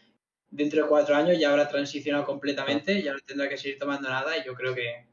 [0.49, 4.37] dentro de cuatro años ya habrá transicionado completamente, ya no tendrá que seguir tomando nada
[4.37, 5.07] y yo creo que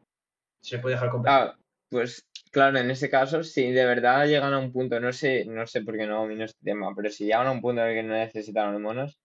[0.61, 1.35] se puede dejar competir.
[1.35, 1.57] Ah,
[1.89, 5.67] pues claro, en ese caso, si de verdad llegan a un punto, no sé, no
[5.67, 7.95] sé por qué no domino este tema, pero si llegan a un punto en el
[7.95, 9.19] que no necesitan hormonas,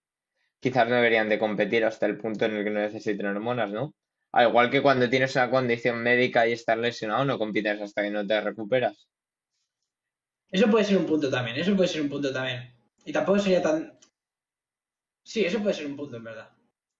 [0.59, 3.93] quizás no deberían de competir hasta el punto en el que no necesiten hormonas, ¿no?
[4.35, 8.11] Al igual que cuando tienes una condición médica y estás lesionado, no compites hasta que
[8.11, 9.07] no te recuperas.
[10.51, 12.75] Eso puede ser un punto también, eso puede ser un punto también.
[13.05, 13.97] Y tampoco sería tan...
[15.23, 16.49] Sí, eso puede ser un punto, en verdad.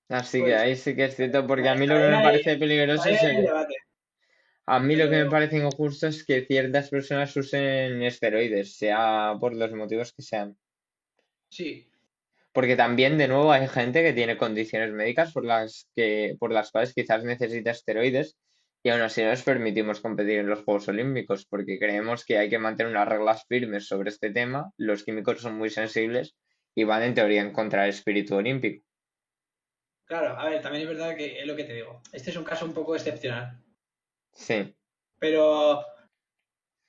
[0.07, 2.55] Así Pues- que ahí sí que es cierto, porque a mí lo que me parece
[2.55, 3.45] peligroso es el-.
[4.67, 9.53] A mí lo que me parece injusto es que ciertas personas usen esteroides, sea por
[9.53, 10.57] los motivos que sean.
[11.49, 11.91] Sí,
[12.55, 16.71] Porque también, de nuevo, hay gente que tiene condiciones médicas por las que, por las
[16.71, 18.37] cuales quizás necesita esteroides
[18.81, 22.49] y aún así no les permitimos competir en los Juegos Olímpicos, porque creemos que hay
[22.49, 24.71] que mantener unas reglas firmes sobre este tema.
[24.77, 26.37] Los químicos son muy sensibles
[26.73, 28.85] y van en teoría en contra del espíritu olímpico.
[30.05, 32.01] claro, a ver, también es verdad que es lo que te digo.
[32.13, 33.61] Este es un caso un poco excepcional.
[34.31, 34.73] Sí,
[35.19, 35.83] Pero.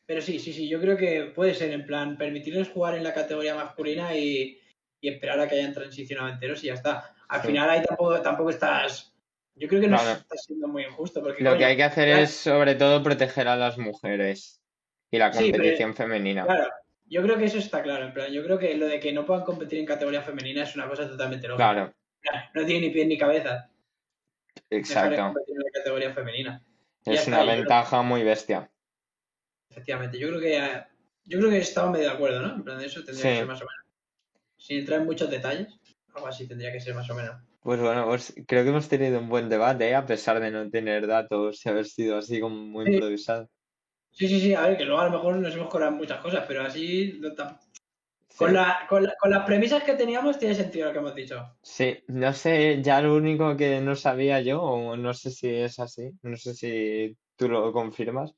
[0.06, 3.12] Pero sí, sí, sí, yo creo que puede ser en plan permitirles jugar en la
[3.12, 4.60] categoría masculina y,
[5.06, 7.14] y esperar a que hayan transicionado enteros y ya está.
[7.28, 7.46] Al Sí.
[7.48, 9.12] final ahí tampoco, tampoco estás.
[9.54, 10.18] Yo creo que no Claro.
[10.20, 11.22] estás siendo muy injusto.
[11.22, 12.22] Porque, lo que hay que hacer claro.
[12.22, 14.60] es sobre todo proteger a las mujeres
[15.10, 16.44] y la Sí, pero- competición femenina.
[16.44, 16.68] Claro,
[17.06, 18.04] yo creo que eso está claro.
[18.04, 20.74] En plan, yo creo que lo de que no puedan competir en categoría femenina es
[20.76, 21.72] una cosa totalmente lógica.
[21.72, 21.94] Claro,
[22.54, 23.70] No tiene ni pie ni cabeza
[24.68, 25.16] dejar de exacto.
[25.22, 26.62] competir en la categoría femenina.
[27.04, 28.68] Es está, una creo- ventaja muy bestia.
[29.70, 30.84] Efectivamente, yo creo que
[31.28, 32.54] yo creo que estamos medio de acuerdo, ¿no?
[32.56, 33.75] En plan, eso tendría que ser más o menos.
[34.66, 35.68] Sin entrar en muchos detalles,
[36.12, 37.36] algo así tendría que ser más o menos.
[37.62, 39.94] Pues bueno, pues creo que hemos tenido un buen debate, ¿eh?
[39.94, 42.92] a pesar de no tener datos y haber sido así como muy Sí.
[42.94, 43.48] improvisado.
[44.10, 46.44] Sí, sí, sí, a ver, que luego a lo mejor nos hemos colado muchas cosas,
[46.48, 47.56] pero así no tam-
[48.36, 51.56] Con, la, con, la- con las premisas que teníamos tiene sentido lo que hemos dicho.
[51.62, 55.78] Sí, no sé, ya lo único que no sabía yo, o no sé si es
[55.78, 58.34] así, no sé si tú lo confirmas,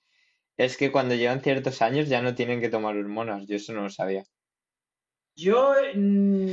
[0.56, 3.82] es que cuando llevan ciertos años ya no tienen que tomar hormonas, yo eso no
[3.84, 4.24] lo sabía.
[5.38, 6.52] Yo mm,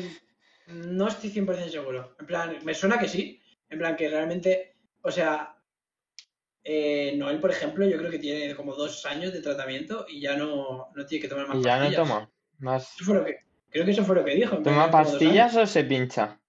[0.67, 2.15] no estoy 100% seguro.
[2.19, 3.41] En plan, me suena que sí.
[3.67, 5.57] En plan, que realmente, o sea,
[6.63, 10.37] eh, Noel, por ejemplo, yo creo que tiene como dos años de tratamiento y ya
[10.37, 12.93] no, no tiene que tomar más Y ya no toma más.
[12.95, 13.39] Eso fue lo que,
[13.71, 14.57] creo que eso fue lo que dijo.
[14.61, 16.39] ¿Toma pastillas o se pincha?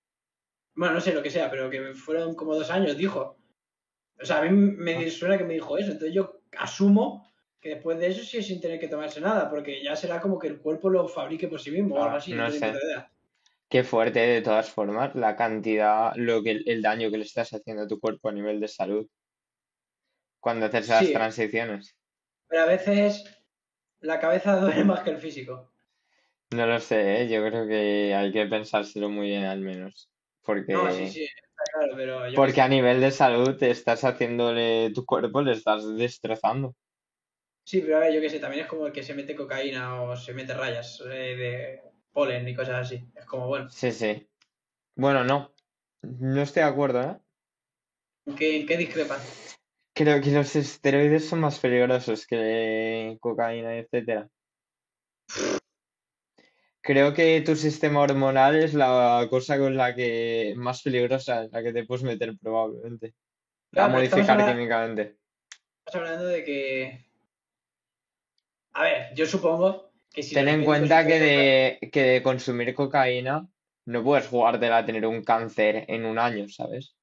[0.75, 3.39] Bueno, no sé lo que sea, pero que fueron como dos años, dijo.
[4.21, 5.93] O sea, a mí me suena que me dijo eso.
[5.93, 7.27] Entonces yo asumo
[7.67, 10.39] que después de eso sí es sin tener que tomarse nada, porque ya será como
[10.39, 12.33] que el cuerpo lo fabrique por sí mismo o Ah, algo así.
[12.33, 12.69] no sé.
[12.69, 13.11] idea.
[13.69, 17.83] Qué fuerte, de todas formas, la cantidad, lo que el daño que le estás haciendo
[17.83, 19.09] a tu cuerpo a nivel de salud
[20.41, 21.13] cuando haces esas Sí.
[21.13, 21.97] transiciones.
[22.49, 23.25] Pero a veces
[24.01, 25.73] la cabeza duele más que el físico.
[26.53, 27.29] No lo sé, ¿eh?
[27.29, 30.09] Yo creo que hay que pensárselo muy bien al menos.
[30.43, 33.71] Porque, No, sí, sí, está claro, pero yo qué porque a nivel de salud te
[33.71, 36.75] estás haciéndole tu cuerpo, le estás destrozando.
[37.67, 40.01] Sí, pero a ver, yo qué sé, también es como el que se mete cocaína
[40.01, 43.05] o se mete rayas eh, de polen y cosas así.
[43.17, 44.25] Es como, bueno, Sí, sí.
[44.95, 45.53] Bueno, no.
[46.03, 47.17] No estoy de acuerdo, ¿eh?
[48.27, 49.19] ¿en qué, en qué discrepan?
[49.93, 54.29] Creo que los esteroides son más peligrosos que cocaína, etcétera.
[56.81, 61.73] Creo que tu sistema hormonal es la cosa con la que más peligrosa, la que
[61.73, 63.15] te puedes meter probablemente.
[63.73, 65.17] La Claro, estamos modificar químicamente.
[65.85, 67.06] Estamos hablando de que.
[68.77, 70.35] A ver, yo supongo que si.
[70.35, 73.49] Ten en cuenta que de, que de consumir cocaína
[73.87, 76.95] no puedes jugártela a tener un cáncer en un año, ¿sabes?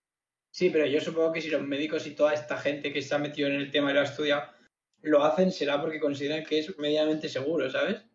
[0.51, 3.17] Sí, pero yo supongo que si los médicos y toda esta gente que se ha
[3.17, 4.43] metido en el tema y lo ha estudiado
[5.01, 8.05] lo hacen, será porque consideran que es medianamente seguro, ¿sabes?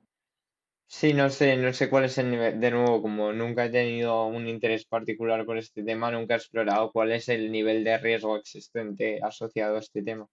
[0.86, 2.60] Sí, no sé, no sé cuál es el nivel.
[2.60, 6.90] De nuevo, como nunca he tenido un interés particular por este tema, nunca he explorado
[6.92, 10.26] cuál es el nivel de riesgo existente asociado a este tema.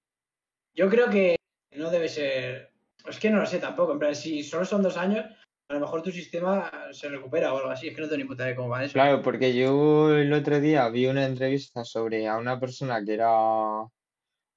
[0.73, 1.35] Yo creo que
[1.71, 2.74] no debe ser.
[3.07, 3.93] Es que no lo sé tampoco.
[3.93, 5.25] En plan, si solo son dos años,
[5.69, 7.87] a lo mejor tu sistema se recupera o algo así.
[7.87, 8.93] Es que no tengo ni puta idea cómo va eso.
[8.93, 13.29] Claro, porque yo el otro día vi una entrevista sobre a una persona que era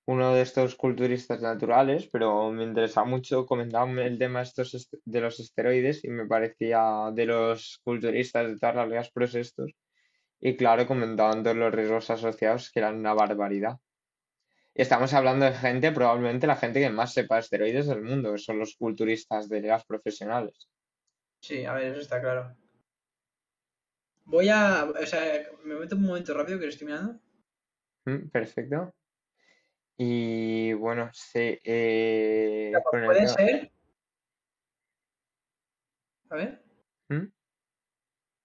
[0.07, 5.21] uno de estos culturistas naturales, pero me interesaba mucho, comentaban el tema estos est- de
[5.21, 9.71] los esteroides y me parecía de los culturistas de todas las pros estos.
[10.41, 13.77] Y claro, comentaban todos los riesgos asociados que eran una barbaridad.
[14.79, 18.39] Estamos hablando de gente, probablemente la gente que más sepa de esteroides del mundo, que
[18.39, 20.69] son los culturistas de ligas profesionales.
[21.43, 22.57] Sí, a ver, eso está claro.
[24.25, 24.85] Voy a.
[24.85, 27.19] O sea, me meto un momento rápido que lo estoy mirando.
[28.05, 28.95] Mm, Perfecto.
[29.97, 33.73] Y bueno, sí, eh, el Puede ser.
[36.31, 36.63] A ver.
[37.09, 37.27] ¿Mm?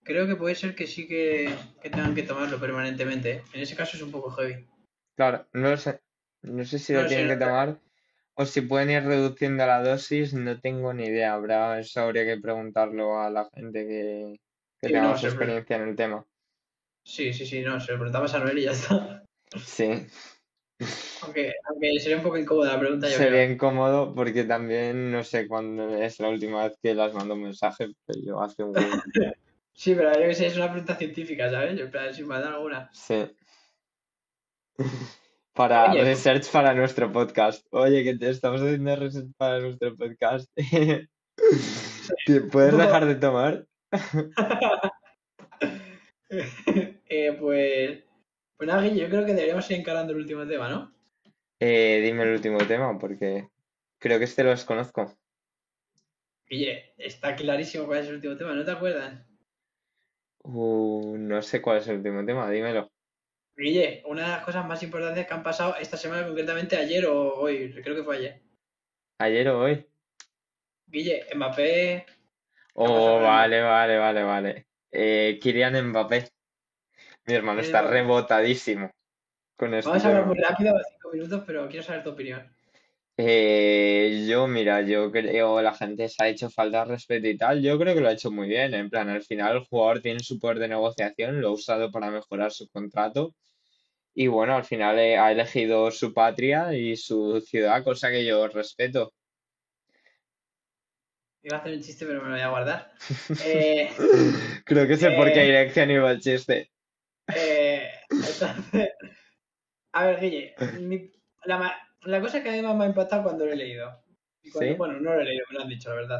[0.02, 3.32] Creo que puede ser que sí que, que tengan que tomarlo permanentemente.
[3.34, 3.44] ¿eh?
[3.54, 4.68] En ese caso es un poco heavy.
[5.16, 6.02] Claro, no lo sé.
[6.44, 7.80] No sé si lo tienen que tomar
[8.36, 11.34] o si pueden ir reduciendo la dosis, no tengo ni idea.
[11.34, 14.40] Habrá, eso habría que preguntarlo a la gente que,
[14.82, 16.26] que Sí, tenga no, experiencia en el tema.
[17.06, 19.24] Sí, sí, sí, no, se lo preguntamos a Noel y ya está.
[19.66, 20.08] Sí,
[21.22, 23.54] Aunque, aunque sería un poco incómoda la pregunta, yo sería creo.
[23.54, 27.88] incómodo porque también no sé cuándo es la última vez que las mando un mensaje,
[28.06, 28.74] pero yo hace un.
[29.76, 31.80] Sí, pero yo que sé, es una pregunta científica, ¿sabes?
[31.80, 32.92] En plan, sin mandar alguna.
[32.92, 33.36] Sí.
[35.54, 37.66] Para Oye, research para nuestro podcast.
[37.72, 40.50] Oye, que te estamos haciendo research para nuestro podcast.
[42.26, 43.68] ¿Te ¿Puedes dejar de tomar?
[47.10, 48.04] eh, pues.
[48.58, 50.94] Pues nada, yo creo que deberíamos ir encarando el último tema, ¿no?
[51.60, 53.50] Eh, dime el último tema, porque
[54.00, 55.16] creo que este lo desconozco.
[56.48, 59.26] Guille, está clarísimo cuál es el último tema, ¿no te acuerdas?
[60.44, 62.93] Uh, no sé cuál es el último tema, dímelo.
[63.56, 67.36] Guille, una de las cosas más importantes que han pasado esta semana, concretamente ayer o
[67.36, 68.42] hoy, creo que fue ayer.
[69.20, 69.86] ¿Ayer o hoy?
[70.88, 72.06] Guille, Mbappé.
[72.74, 74.68] Oh, vale, vale, vale, vale.
[74.92, 76.30] Eh, Kylian Mbappé.
[77.26, 78.92] Mi hermano está rebotadísimo
[79.56, 82.54] con este Vamos a hablar muy rápido, cinco minutos, pero quiero saber tu opinión.
[83.26, 87.62] Eh, yo, mira, yo creo la gente se ha hecho falta de respeto y tal.
[87.62, 88.74] Yo creo que lo ha hecho muy bien.
[88.74, 92.12] En plan, al final el jugador tiene su poder de negociación, lo ha usado para
[92.12, 93.34] mejorar su contrato.
[94.14, 98.48] Y bueno, al final eh, ha elegido su patria y su ciudad, cosa que yo
[98.48, 99.14] respeto.
[101.44, 102.92] Iba a hacer un chiste, pero me lo voy a guardar.
[103.46, 103.90] Eh,
[104.66, 105.46] Creo que sé por qué Eh.
[105.46, 106.70] dirección iba el chiste.
[108.10, 108.90] entonces,
[109.94, 111.12] a ver, Guille, mi-
[111.46, 114.02] la, la cosa que a mí más me ha impactado cuando lo he leído.
[114.42, 114.78] Y cuando- ¿Sí?
[114.78, 116.20] Bueno, no lo he leído, me lo han dicho, la verdad.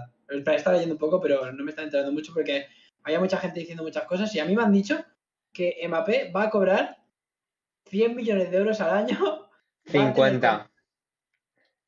[0.56, 2.68] Estaba leyendo un poco, pero no me está enterando mucho porque
[3.04, 5.04] había mucha gente diciendo muchas cosas y a mí me han dicho
[5.52, 6.98] que Mbappé va a cobrar
[7.86, 9.18] 100 millones de euros al año.
[9.22, 10.70] va a tener 50.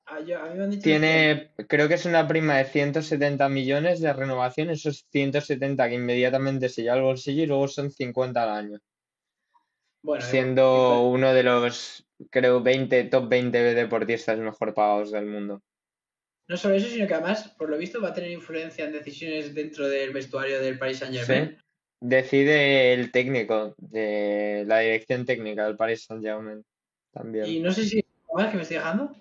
[0.08, 3.50] A, yo- a mí me han dicho Tiene, creo que es una prima de 170
[3.50, 8.44] millones de renovación, esos 170 que inmediatamente se lleva al bolsillo y luego son 50
[8.44, 8.80] al año.
[10.04, 15.62] bueno, Siendo uno de los, creo, 20, top 20 deportistas mejor pagados del mundo.
[16.48, 19.54] no solo eso, sino que además, por lo visto, va a tener influencia en decisiones
[19.54, 21.58] dentro del vestuario del Paris Saint Germain.
[21.58, 21.66] Sí.
[22.02, 26.64] Decide el técnico de la dirección técnica del Paris Saint-Germain
[27.12, 27.46] también.
[27.46, 29.16] Y no sé si más que me estoy dejando.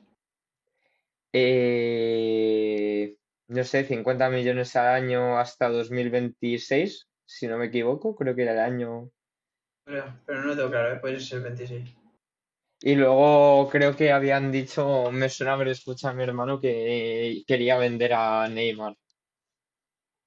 [1.33, 3.16] Eh,
[3.48, 8.52] no sé, 50 millones al año hasta 2026, si no me equivoco, creo que era
[8.52, 9.11] el año.
[9.85, 10.98] Pero, pero no lo tengo claro, ¿eh?
[11.00, 11.94] puede ser el 26.
[12.86, 17.78] Y luego creo que habían dicho, me suena haber escuchado a mi hermano que quería
[17.78, 18.94] vender a Neymar.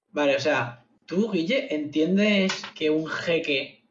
[0.09, 3.83] Vale, o sea, tú, Guille, entiendes que un jeque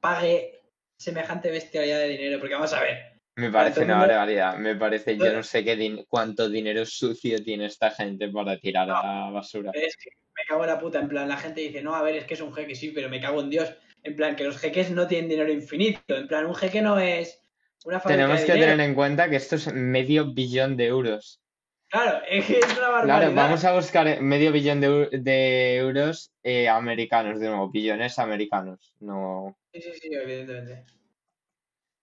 [0.00, 0.62] pague
[0.96, 3.20] semejante bestialidad de dinero, porque vamos a ver.
[3.36, 7.44] Me parece una mundo- barbaridad, me parece, yo no sé qué din- cuánto dinero sucio
[7.44, 9.70] tiene esta gente para tirar a la basura.
[9.74, 12.16] Es que me cago en la puta, en plan, la gente dice, no, a ver,
[12.16, 13.70] es que es un jeque, sí, pero me cago en Dios.
[14.02, 16.16] En plan, que los jeques no tienen dinero infinito.
[16.16, 17.39] En plan, un jeque no es
[17.84, 21.40] una fábrica Tenemos que tener en cuenta que esto es medio billón de euros.
[21.88, 23.18] Claro, es que es una barbaridad.
[23.20, 28.18] Claro, vamos a buscar medio billón de, eu- de euros eh, americanos, de nuevo, billones
[28.18, 28.94] americanos.
[29.00, 29.56] No.
[29.72, 30.84] Sí, sí, sí, evidentemente.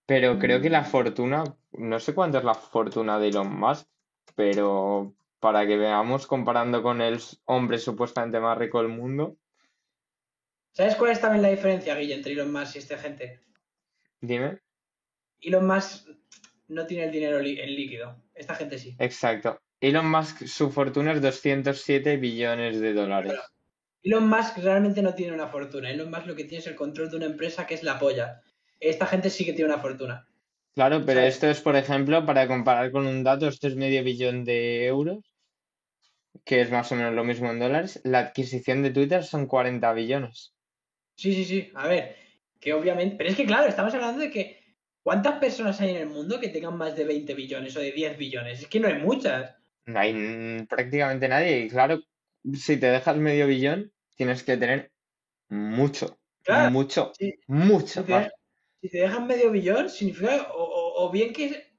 [0.05, 3.87] Pero creo que la fortuna, no sé cuánto es la fortuna de Elon Musk,
[4.35, 9.35] pero para que veamos comparando con el hombre supuestamente más rico del mundo,
[10.71, 13.41] ¿Sabes cuál es también la diferencia, Guille, entre Elon Musk y esta gente?
[14.21, 14.59] dime.
[15.41, 16.07] Elon Musk
[16.67, 18.23] no tiene el dinero li- en líquido.
[18.33, 18.95] Esta gente sí.
[18.99, 19.59] Exacto.
[19.79, 23.33] Elon Musk, su fortuna es 207 billones de dólares.
[24.03, 25.91] Elon Musk realmente no tiene una fortuna.
[25.91, 28.41] Elon Musk lo que tiene es el control de una empresa que es la polla.
[28.79, 30.27] Esta gente sí que tiene una fortuna.
[30.75, 31.33] Claro, pero ¿Sabes?
[31.35, 35.19] esto es, por ejemplo, para comparar con un dato, esto es medio billón de euros,
[36.45, 37.99] que es más o menos lo mismo en dólares.
[38.03, 40.53] La adquisición de Twitter son 40 billones.
[41.15, 41.71] Sí, sí, sí.
[41.75, 42.15] A ver,
[42.59, 43.15] que obviamente.
[43.17, 44.56] Pero es que, claro, estamos hablando de que.
[45.07, 48.17] ¿Cuántas personas hay en el mundo que tengan más de 20 billones o de 10
[48.17, 48.59] billones?
[48.61, 49.55] Es que no hay muchas.
[49.85, 51.59] No hay prácticamente nadie.
[51.59, 52.01] Y claro,
[52.53, 54.91] si te dejas medio billón, tienes que tener
[55.47, 56.71] mucho, Claro.
[56.71, 57.35] mucho, sí.
[57.47, 58.27] mucho Si te, más.
[58.81, 60.51] si te dejan medio billón, significa.
[60.53, 61.71] O, o- o bien que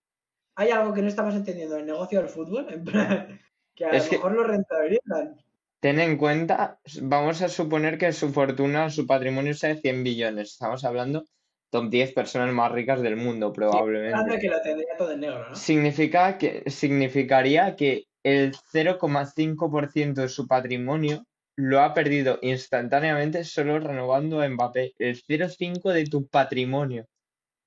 [0.54, 2.66] hay algo que no estamos entendiendo en el negocio del fútbol.
[2.72, 3.38] En plan,
[3.74, 5.36] que a Es lo que- mejor lo rentabilizan.
[5.80, 10.52] Ten en cuenta, vamos a suponer que su fortuna, su patrimonio sea de 100 billones.
[10.52, 11.26] Estamos hablando
[11.70, 14.38] top 10 personas más ricas del mundo, probablemente.
[14.40, 15.54] que lo tendría todo en negro, ¿no?
[15.54, 21.24] Significa que, significaría que el 0,5% de su patrimonio
[21.56, 24.94] lo ha perdido instantáneamente solo renovando a Mbappé.
[24.98, 27.06] El 0,5% de tu patrimonio.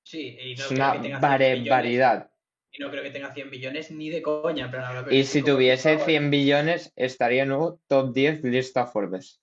[0.04, 1.68] Sí, y no Es creo una que tenga 100 billones.
[1.70, 2.30] barbaridad.
[2.72, 4.64] Y no creo que tenga 100 billones ni de coña.
[4.64, 9.42] en plan, hablo Y si tuviese 100 billones, estaría nuevo top 10 lista Forbes.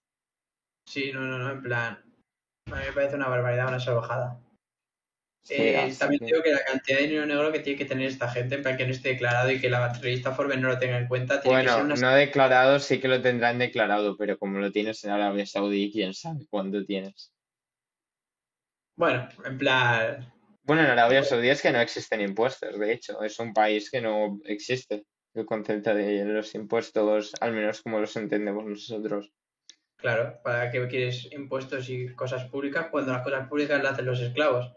[0.88, 2.00] Sí, no, no, no, en plan.
[2.72, 4.39] A mí me parece una barbaridad, una salvajada.
[5.50, 8.08] Eh, así también que- digo que la cantidad de dinero negro que tiene que tener
[8.08, 10.78] esta gente, en plan que no esté declarado y que la revista Forbes no lo
[10.78, 11.96] tenga en cuenta, tiene que Bueno, ser una...
[11.96, 16.14] no declarado, sí que lo tendrán declarado, pero como lo tienes en Arabia Saudí, quién
[16.14, 17.34] sabe cuándo tienes.
[18.96, 20.34] Bueno, en plan...
[20.64, 24.02] Bueno, en Arabia Saudí es que no existen impuestos, de hecho, es un país que
[24.02, 29.32] no existe el concepto de los impuestos, al menos como los entendemos nosotros.
[29.96, 34.22] Claro, ¿para qué quieres impuestos y cosas públicas cuando las cosas públicas las hacen los
[34.22, 34.72] esclavos?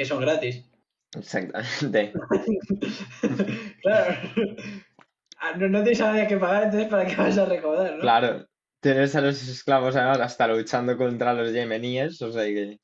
[0.00, 0.64] Que son gratis.
[1.14, 2.14] Exactamente.
[3.82, 4.16] claro.
[5.38, 8.00] Ah, No, no tienes a nadie que pagar, entonces ¿para qué vas a recaudar, no?
[8.00, 8.48] Claro,
[8.80, 12.78] tienes a los esclavos además hasta luchando contra los yemeníes, o sea que...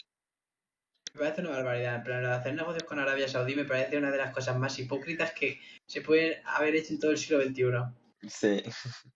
[1.15, 1.95] Me parece una barbaridad.
[1.95, 4.59] En plan, lo de hacer negocios con Arabia Saudí me parece una de las cosas
[4.59, 8.29] más hipócritas que se pueden haber hecho en todo el siglo XXI.
[8.29, 8.63] Sí.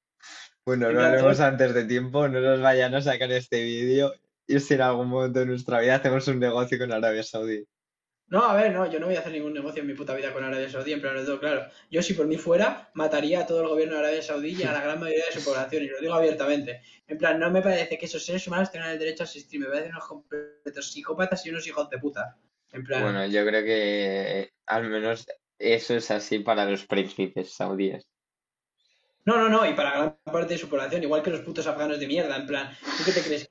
[0.65, 4.15] Bueno, En no hablemos antes de tiempo, no nos vayan a sacar este vídeo
[4.47, 7.67] y si en algún momento de nuestra vida hacemos un negocio con Arabia Saudí.
[8.31, 10.33] No, a ver, no, yo no voy a hacer ningún negocio en mi puta vida
[10.33, 11.67] con Arabia Saudí, en plan, lo tengo claro.
[11.91, 14.73] Yo, si por mí fuera, mataría a todo el gobierno de Arabia Saudí y a
[14.73, 16.81] la gran mayoría de su población, y lo digo abiertamente.
[17.09, 19.67] En plan, no me parece que esos seres humanos tengan el derecho a asistir, me
[19.67, 22.37] parecen unos completos psicópatas y unos hijos de puta.
[22.73, 25.27] En plan, Bueno, yo creo que al menos
[25.59, 28.07] eso es así para los príncipes saudíes.
[29.25, 31.99] no, no, no, y para gran parte de su población, igual que los putos afganos
[31.99, 33.51] de mierda, en plan, ¿tú qué te crees?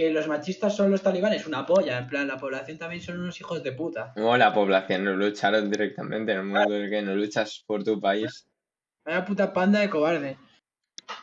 [0.00, 1.46] ¿Que los machistas son los talibanes?
[1.46, 4.14] Una polla, en plan, la población también son unos hijos de puta.
[4.16, 7.84] O la población no lucharon directamente en el mundo en el que no luchas por
[7.84, 8.48] tu país.
[9.04, 10.38] Vaya puta panda de cobarde.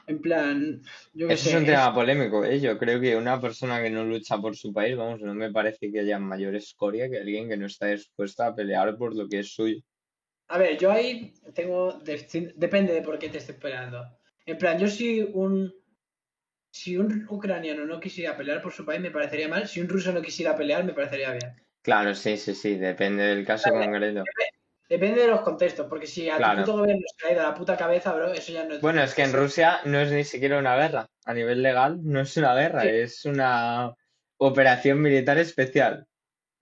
[0.05, 0.80] En plan,
[1.11, 1.49] yo qué Eso sé.
[1.49, 2.59] es un es- tema polémico, ¿eh?
[2.59, 5.91] Yo creo que una persona que no lucha por su país, vamos, no me parece
[5.91, 9.39] que haya mayor escoria que alguien que no está dispuesto a pelear por lo que
[9.39, 9.82] es suyo.
[10.49, 11.93] A ver, yo ahí tengo.
[11.93, 14.05] de- Depende de por qué te estés peleando.
[14.45, 15.73] En plan, yo si un.
[16.78, 19.67] Si un ucraniano no quisiera pelear por su país, me parecería mal.
[19.67, 21.55] Si un ruso no quisiera pelear, me parecería bien.
[21.82, 24.23] Claro, sí, sí, sí, depende del caso concreto.
[24.88, 26.63] Depende de los contextos, porque si a Claro.
[26.63, 28.75] tu puto gobierno se le ha ido a la puta cabeza, bro, eso ya no
[28.75, 28.82] es.
[28.82, 31.09] Bueno, es que en Rusia no es ni siquiera una guerra.
[31.25, 32.89] A nivel legal no es una guerra, Sí.
[32.89, 33.93] es una
[34.38, 36.07] operación militar especial.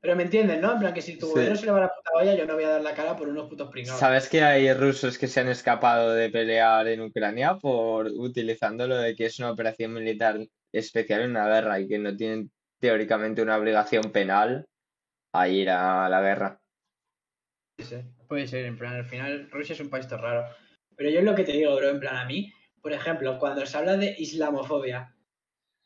[0.05, 0.73] Pero me entienden, ¿no?
[0.73, 1.31] En plan, que si tu Sí.
[1.33, 3.15] gobierno se le va a la puta olla, yo no voy a dar la cara
[3.15, 3.99] por unos putos pringados.
[3.99, 8.97] ¿Sabes que hay rusos que se han escapado de pelear en Ucrania por utilizando lo
[8.97, 13.41] de que es una operación militar especial en una guerra y que no tienen teóricamente
[13.41, 14.67] una obligación penal
[15.33, 16.59] a ir a la guerra?
[17.75, 20.45] Puede ser, puede ser, en plan, al final Rusia es un país todo raro.
[20.95, 23.65] Pero yo es lo que te digo, bro, en plan, a mí, por ejemplo, cuando
[23.65, 25.14] se habla de islamofobia,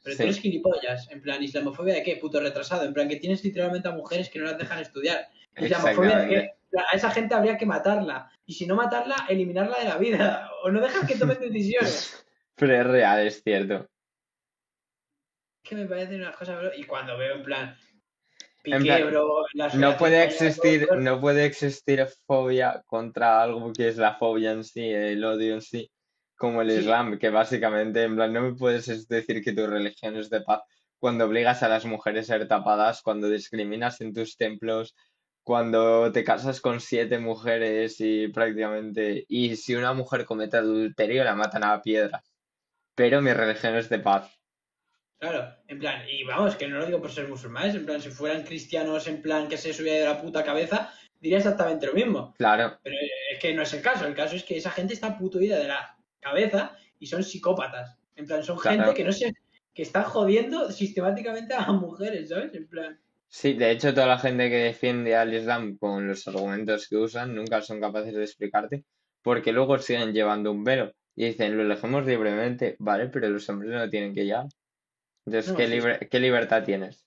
[0.03, 0.23] pero tú Sí.
[0.23, 2.15] eres gilipollas, en plan, ¿islamofobia de qué?
[2.17, 5.27] Puto retrasado, en plan, que tienes literalmente a mujeres que no las dejan estudiar.
[5.57, 6.51] ¿Islamofobia de qué?
[6.91, 8.31] A esa gente habría que matarla.
[8.45, 10.49] Y si no matarla, eliminarla de la vida.
[10.63, 12.25] O no dejar que tomen decisiones.
[12.55, 13.87] Pero es real, es cierto.
[15.63, 16.71] que me parecen unas cosas, bro.
[16.75, 17.77] Y cuando veo, en plan,
[18.63, 19.45] En Piqué, plan, bro,
[19.75, 24.89] No puede existir, no puede existir fobia contra algo que es la fobia en sí,
[24.89, 25.89] el odio en sí,
[26.39, 26.79] como el Sí.
[26.79, 30.41] Islam, que básicamente, en plan, no me puedes es decir que tu religión es de
[30.41, 30.61] paz
[30.97, 34.95] cuando obligas a las mujeres a ser tapadas, cuando discriminas en tus templos,
[35.43, 41.35] cuando te casas con siete mujeres y prácticamente, y si una mujer comete adulterio la
[41.35, 42.23] matan a piedras.
[42.95, 44.33] Pero mi religión es de paz.
[45.19, 48.09] Claro, en plan, y vamos, que no lo digo por ser musulmanes, en plan, si
[48.09, 52.33] fueran cristianos, en plan, que se subía de la puta cabeza, diría exactamente lo mismo.
[52.37, 52.95] Claro, Pero
[53.31, 55.57] es que no es el caso, el caso es que esa gente está puto ida
[55.57, 57.97] de la cabeza y son psicópatas.
[58.15, 58.83] En plan, son Claro.
[58.83, 59.33] gente que no se,
[59.73, 62.53] que está jodiendo sistemáticamente a mujeres, ¿sabes?
[62.53, 66.87] En plan, Sí, de hecho, toda la gente que defiende al Islam con los argumentos
[66.87, 68.85] que usan nunca son capaces de explicarte
[69.21, 73.71] porque luego siguen llevando un velo y dicen, lo elegimos libremente, vale, pero los hombres
[73.71, 74.47] no tienen que llevar.
[75.25, 77.05] Entonces, No, ¿qué, sí, libre- ¿qué libertad tienes?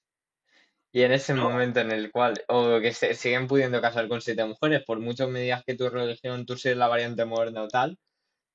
[0.93, 1.51] Y en ese No.
[1.51, 5.27] momento en el cual, o que se siguen pudiendo casar con siete mujeres, por mucho
[5.27, 7.99] que me digas que tu religión, tú seas la variante moderna o tal,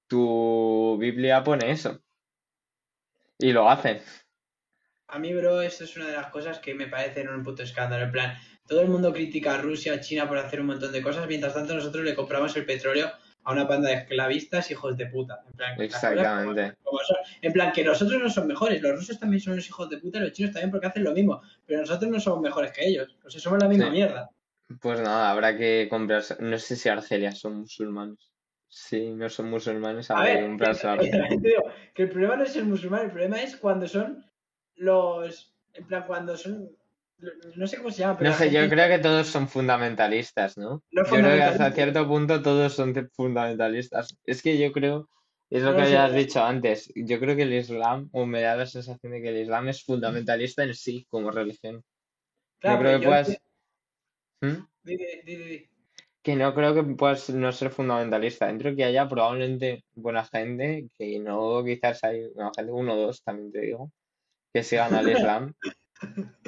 [0.08, 2.02] tu Biblia pone eso.
[3.40, 4.02] Y lo hacen.
[5.10, 8.06] a mí, bro, esto es una de las cosas que me parecen un puto escándalo.
[8.06, 8.38] En plan,
[8.68, 11.54] todo el mundo critica a Rusia, a China por hacer un montón de cosas, mientras
[11.54, 13.10] tanto nosotros le compramos el petróleo
[13.44, 15.42] a una banda de esclavistas hijos de puta.
[15.48, 16.76] En plan, Exactamente.
[16.84, 17.18] como son.
[17.42, 20.20] En plan, que nosotros no son mejores, los rusos también son los hijos de puta,
[20.20, 23.30] los chinos también porque hacen lo mismo, pero nosotros no somos mejores que ellos, o
[23.30, 23.92] sea, somos la misma Sí.
[23.92, 24.30] mierda.
[24.82, 26.36] Pues nada, habrá que comprarse.
[26.42, 28.18] No sé si Argelia son musulmanes.
[28.70, 31.28] Si no son musulmanes, A que ver, comprarse que- Argelia.
[31.30, 31.64] te digo,
[31.94, 34.26] que el problema no es el musulmán, el problema es cuando son
[34.76, 36.70] los, en plan, cuando son,
[37.56, 40.58] no sé cómo se llama, pero No sé, yo gente- creo que todos son fundamentalistas,
[40.58, 40.84] ¿no?
[40.92, 44.18] Los Yo creo que hasta cierto punto todos son te- fundamentalistas.
[44.26, 45.10] Es que yo creo,
[45.50, 48.58] es lo No que habías dicho antes, yo creo que el Islam, o me da
[48.58, 51.84] la sensación de que el Islam es fundamentalista en sí como religión.
[52.60, 53.30] Claro, no creo que yo puedas...
[53.30, 53.42] enti-
[54.42, 54.68] ¿Mm?
[54.84, 55.70] di, di, di, di, di.
[56.28, 58.48] Que no creo que puedas no ser fundamentalista.
[58.48, 63.24] Dentro que haya probablemente buena gente, que no quizás hay buena gente, uno o dos
[63.24, 63.94] también te digo,
[64.54, 65.54] que sigan al Islam.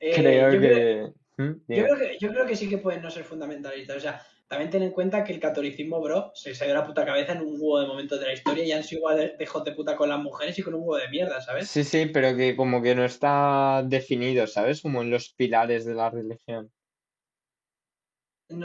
[0.00, 0.68] Eh, Creo yo que...
[0.68, 1.42] creo- ¿Mm?
[1.42, 1.82] Yo Dime.
[1.88, 3.96] creo, que, yo creo que sí que pueden no ser fundamentalistas.
[3.96, 7.32] O sea, también ten en cuenta que el catolicismo, bro, se dio la puta cabeza
[7.32, 9.72] en un huevo de momentos de la historia y han sido igual de, de de
[9.72, 11.68] puta con las mujeres y con un huevo de mierda, ¿sabes?
[11.68, 14.82] Sí, sí, pero que como que no está definido, ¿sabes?
[14.82, 16.70] Como en los pilares de la religión.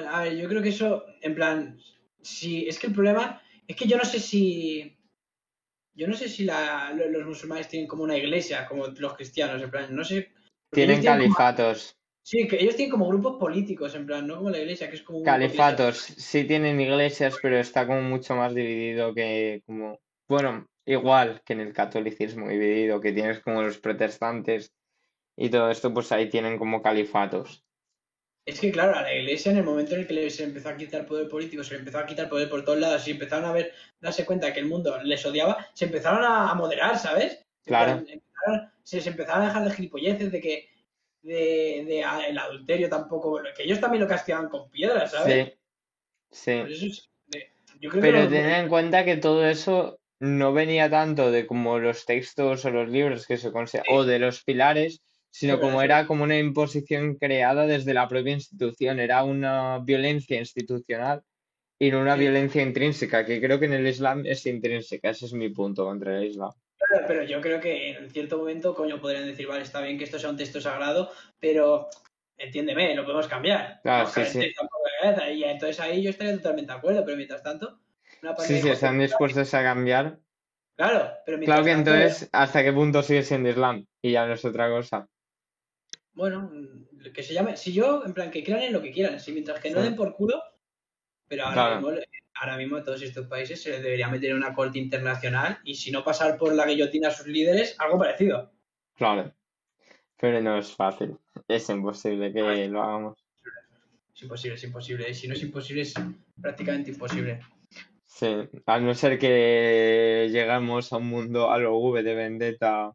[0.07, 1.77] A ver, yo creo que eso, en plan,
[2.21, 4.97] si es que el problema es que yo no sé si.
[5.95, 9.61] Yo no sé si la- lo- los musulmanes tienen como una iglesia, como los cristianos,
[9.61, 10.31] en plan, no sé.
[10.71, 11.95] Tienen como- califatos.
[12.23, 15.03] sí, que ellos tienen como grupos políticos, en plan, no como la iglesia, que es
[15.03, 15.25] como un.
[15.25, 21.53] Califatos, sí tienen iglesias, pero está como mucho más dividido que como, bueno, igual que
[21.53, 24.71] en el catolicismo dividido, que tienes como los protestantes
[25.37, 27.63] y todo esto, pues ahí tienen como califatos.
[28.45, 30.75] Es que, claro, a la iglesia, en el momento en el que se empezó a
[30.77, 33.53] quitar poder político, se le empezó a quitar poder por todos lados y empezaron a
[33.53, 33.71] ver,
[34.01, 37.45] darse cuenta que el mundo les odiaba, se empezaron a, moderar, ¿sabes?
[37.65, 37.91] Claro.
[38.05, 40.69] empezaron- se, se empezaron a dejar de gilipolleces, de que
[41.21, 45.53] de, de a- el adulterio tampoco, que ellos también lo castigaban con piedras, ¿sabes?
[46.31, 46.59] Sí, sí.
[46.59, 49.99] Por eso es- de- yo creo que Pero los- tened en cuenta que todo eso
[50.19, 54.19] no venía tanto de como los textos o los libros que se conse- o de
[54.19, 55.01] los pilares,
[55.33, 60.37] sino pero como era como una imposición creada desde la propia institución, era una violencia
[60.37, 61.23] institucional
[61.79, 62.19] y no una Sí.
[62.19, 66.19] violencia intrínseca, que creo que en el Islam es intrínseca, ese es mi punto contra
[66.19, 66.51] el Islam.
[66.77, 70.03] Claro, pero yo creo que en cierto momento, coño, podrían decir, vale, está bien que
[70.03, 71.89] esto sea un texto sagrado, pero
[72.37, 73.79] entiéndeme, lo podemos cambiar.
[73.81, 74.53] Claro, No, sí, sí.
[75.33, 77.79] Y entonces ahí yo estaría totalmente de acuerdo, pero mientras tanto,
[78.21, 80.19] una Sí, sí, están dispuestos a cambiar.
[80.75, 83.85] Claro, pero mientras Claro que tanto, entonces, ¿hasta qué punto sigue siendo Islam?
[84.01, 85.07] Y ya no es otra cosa.
[86.13, 86.51] Bueno,
[87.13, 89.59] que se llame, si yo, en plan, que crean en lo que quieran, si mientras
[89.59, 89.85] que no Sí.
[89.85, 90.41] den por culo,
[91.27, 91.75] pero ahora Claro.
[91.81, 92.01] mismo,
[92.35, 95.75] ahora mismo a todos estos países se les debería meter en una corte internacional y
[95.75, 98.51] si no pasar por la guillotina a sus líderes, algo parecido.
[98.95, 99.33] Claro.
[100.17, 101.17] Pero no es fácil.
[101.47, 103.17] Es imposible que lo hagamos.
[104.15, 105.09] Es imposible, es imposible.
[105.09, 105.93] Y si no es imposible, es
[106.39, 107.39] prácticamente imposible.
[108.05, 108.27] Sí,
[108.67, 112.93] a no ser que llegamos a un mundo a lo V de Vendetta,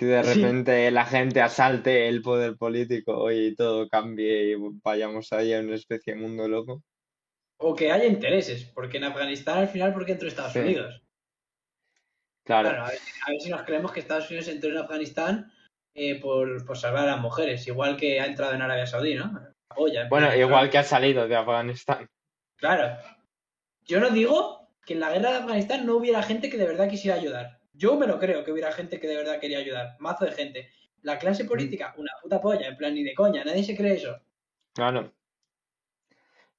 [0.00, 0.40] que de Sí.
[0.40, 5.74] repente la gente asalte el poder político y todo cambie y vayamos ahí a una
[5.74, 6.82] especie de mundo loco.
[7.58, 10.60] O que haya intereses, porque en Afganistán al final, ¿por qué entró Estados Sí.
[10.60, 11.02] Unidos?
[12.46, 15.52] Claro, Claro, a ver, a ver si nos creemos que Estados Unidos entró en Afganistán
[15.94, 19.38] eh, por, por salvar a las mujeres, igual que ha entrado en Arabia Saudí, ¿no?
[19.76, 22.08] Bueno, plan, igual que ha salido de Afganistán.
[22.56, 22.96] Claro.
[23.84, 26.88] Yo no digo que en la guerra de Afganistán no hubiera gente que de verdad
[26.88, 27.59] quisiera ayudar.
[27.72, 29.96] Yo me lo creo que hubiera gente que de verdad quería ayudar.
[29.98, 30.70] Mazo de gente.
[31.02, 34.18] La clase política, una puta polla, en plan, ni de coña, nadie se cree eso.
[34.74, 35.12] Claro.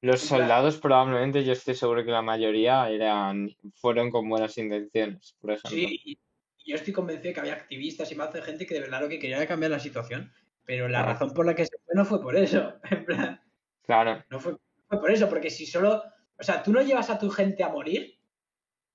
[0.01, 4.57] Los En plan- soldados probablemente, yo estoy seguro que la mayoría eran, fueron con buenas
[4.57, 5.69] intenciones, por ejemplo.
[5.69, 6.17] Sí,
[6.65, 9.19] yo estoy convencido que había activistas y mazo de gente que de verdad lo que
[9.19, 10.31] quería era cambiar la situación.
[10.65, 11.05] Pero la Ah.
[11.13, 12.79] razón por la que se fue no fue por eso.
[13.03, 13.41] En plan,
[13.83, 14.55] Claro, no fue,
[14.87, 16.03] fue por eso, porque si solo.
[16.39, 18.17] O sea, tú no llevas a tu gente a morir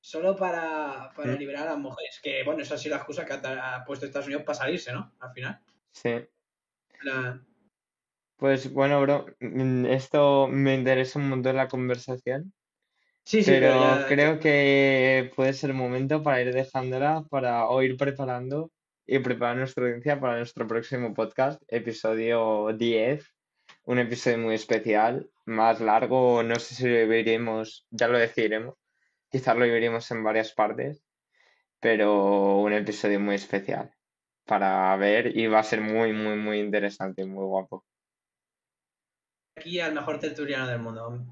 [0.06, 1.38] solo para, para Mm.
[1.38, 2.20] liberar a las mujeres.
[2.22, 4.92] Que bueno, esa ha sido la excusa que ha, ha puesto Estados Unidos para salirse,
[4.92, 5.12] ¿no?
[5.18, 5.60] Al final.
[5.90, 6.14] sí.
[7.02, 7.40] La-
[8.36, 12.52] Pues bueno, bro, mm, esto me interesa un montón la conversación.
[13.24, 17.66] Sí, sí, Pero pero ya- creo que puede ser el momento para ir dejándola, para
[17.68, 18.70] o ir preparando
[19.06, 23.26] y preparar nuestra audiencia para nuestro próximo podcast, episodio 10,
[23.84, 28.74] un episodio muy especial, más largo, no sé si lo dividiremos, ya lo decidiremos,
[29.30, 31.02] quizás lo dividiremos en varias partes,
[31.80, 33.92] pero un episodio muy especial
[34.44, 37.84] para ver y va a ser muy, muy, muy interesante y muy guapo.
[39.56, 41.24] aquí al mejor tertuliano del mundo.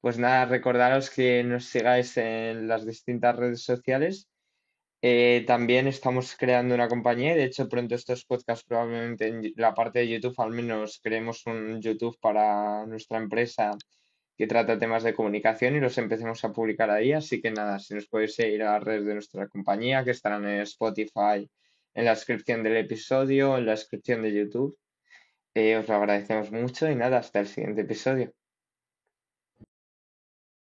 [0.00, 4.28] Pues nada, recordaros que nos sigáis en las distintas redes sociales.
[5.02, 10.00] Eh, también estamos creando una compañía, de hecho pronto estos podcasts probablemente en la parte
[10.00, 13.76] de YouTube, al menos creemos un YouTube para nuestra empresa
[14.36, 17.12] que trata temas de comunicación y los empecemos a publicar ahí.
[17.12, 20.46] Así que nada, si nos podéis seguir a las redes de nuestra compañía, que estarán
[20.46, 21.48] en Spotify,
[21.94, 24.78] en la descripción del episodio, en la descripción de YouTube.
[25.54, 28.35] Eh, os lo agradecemos mucho y nada, hasta el siguiente episodio.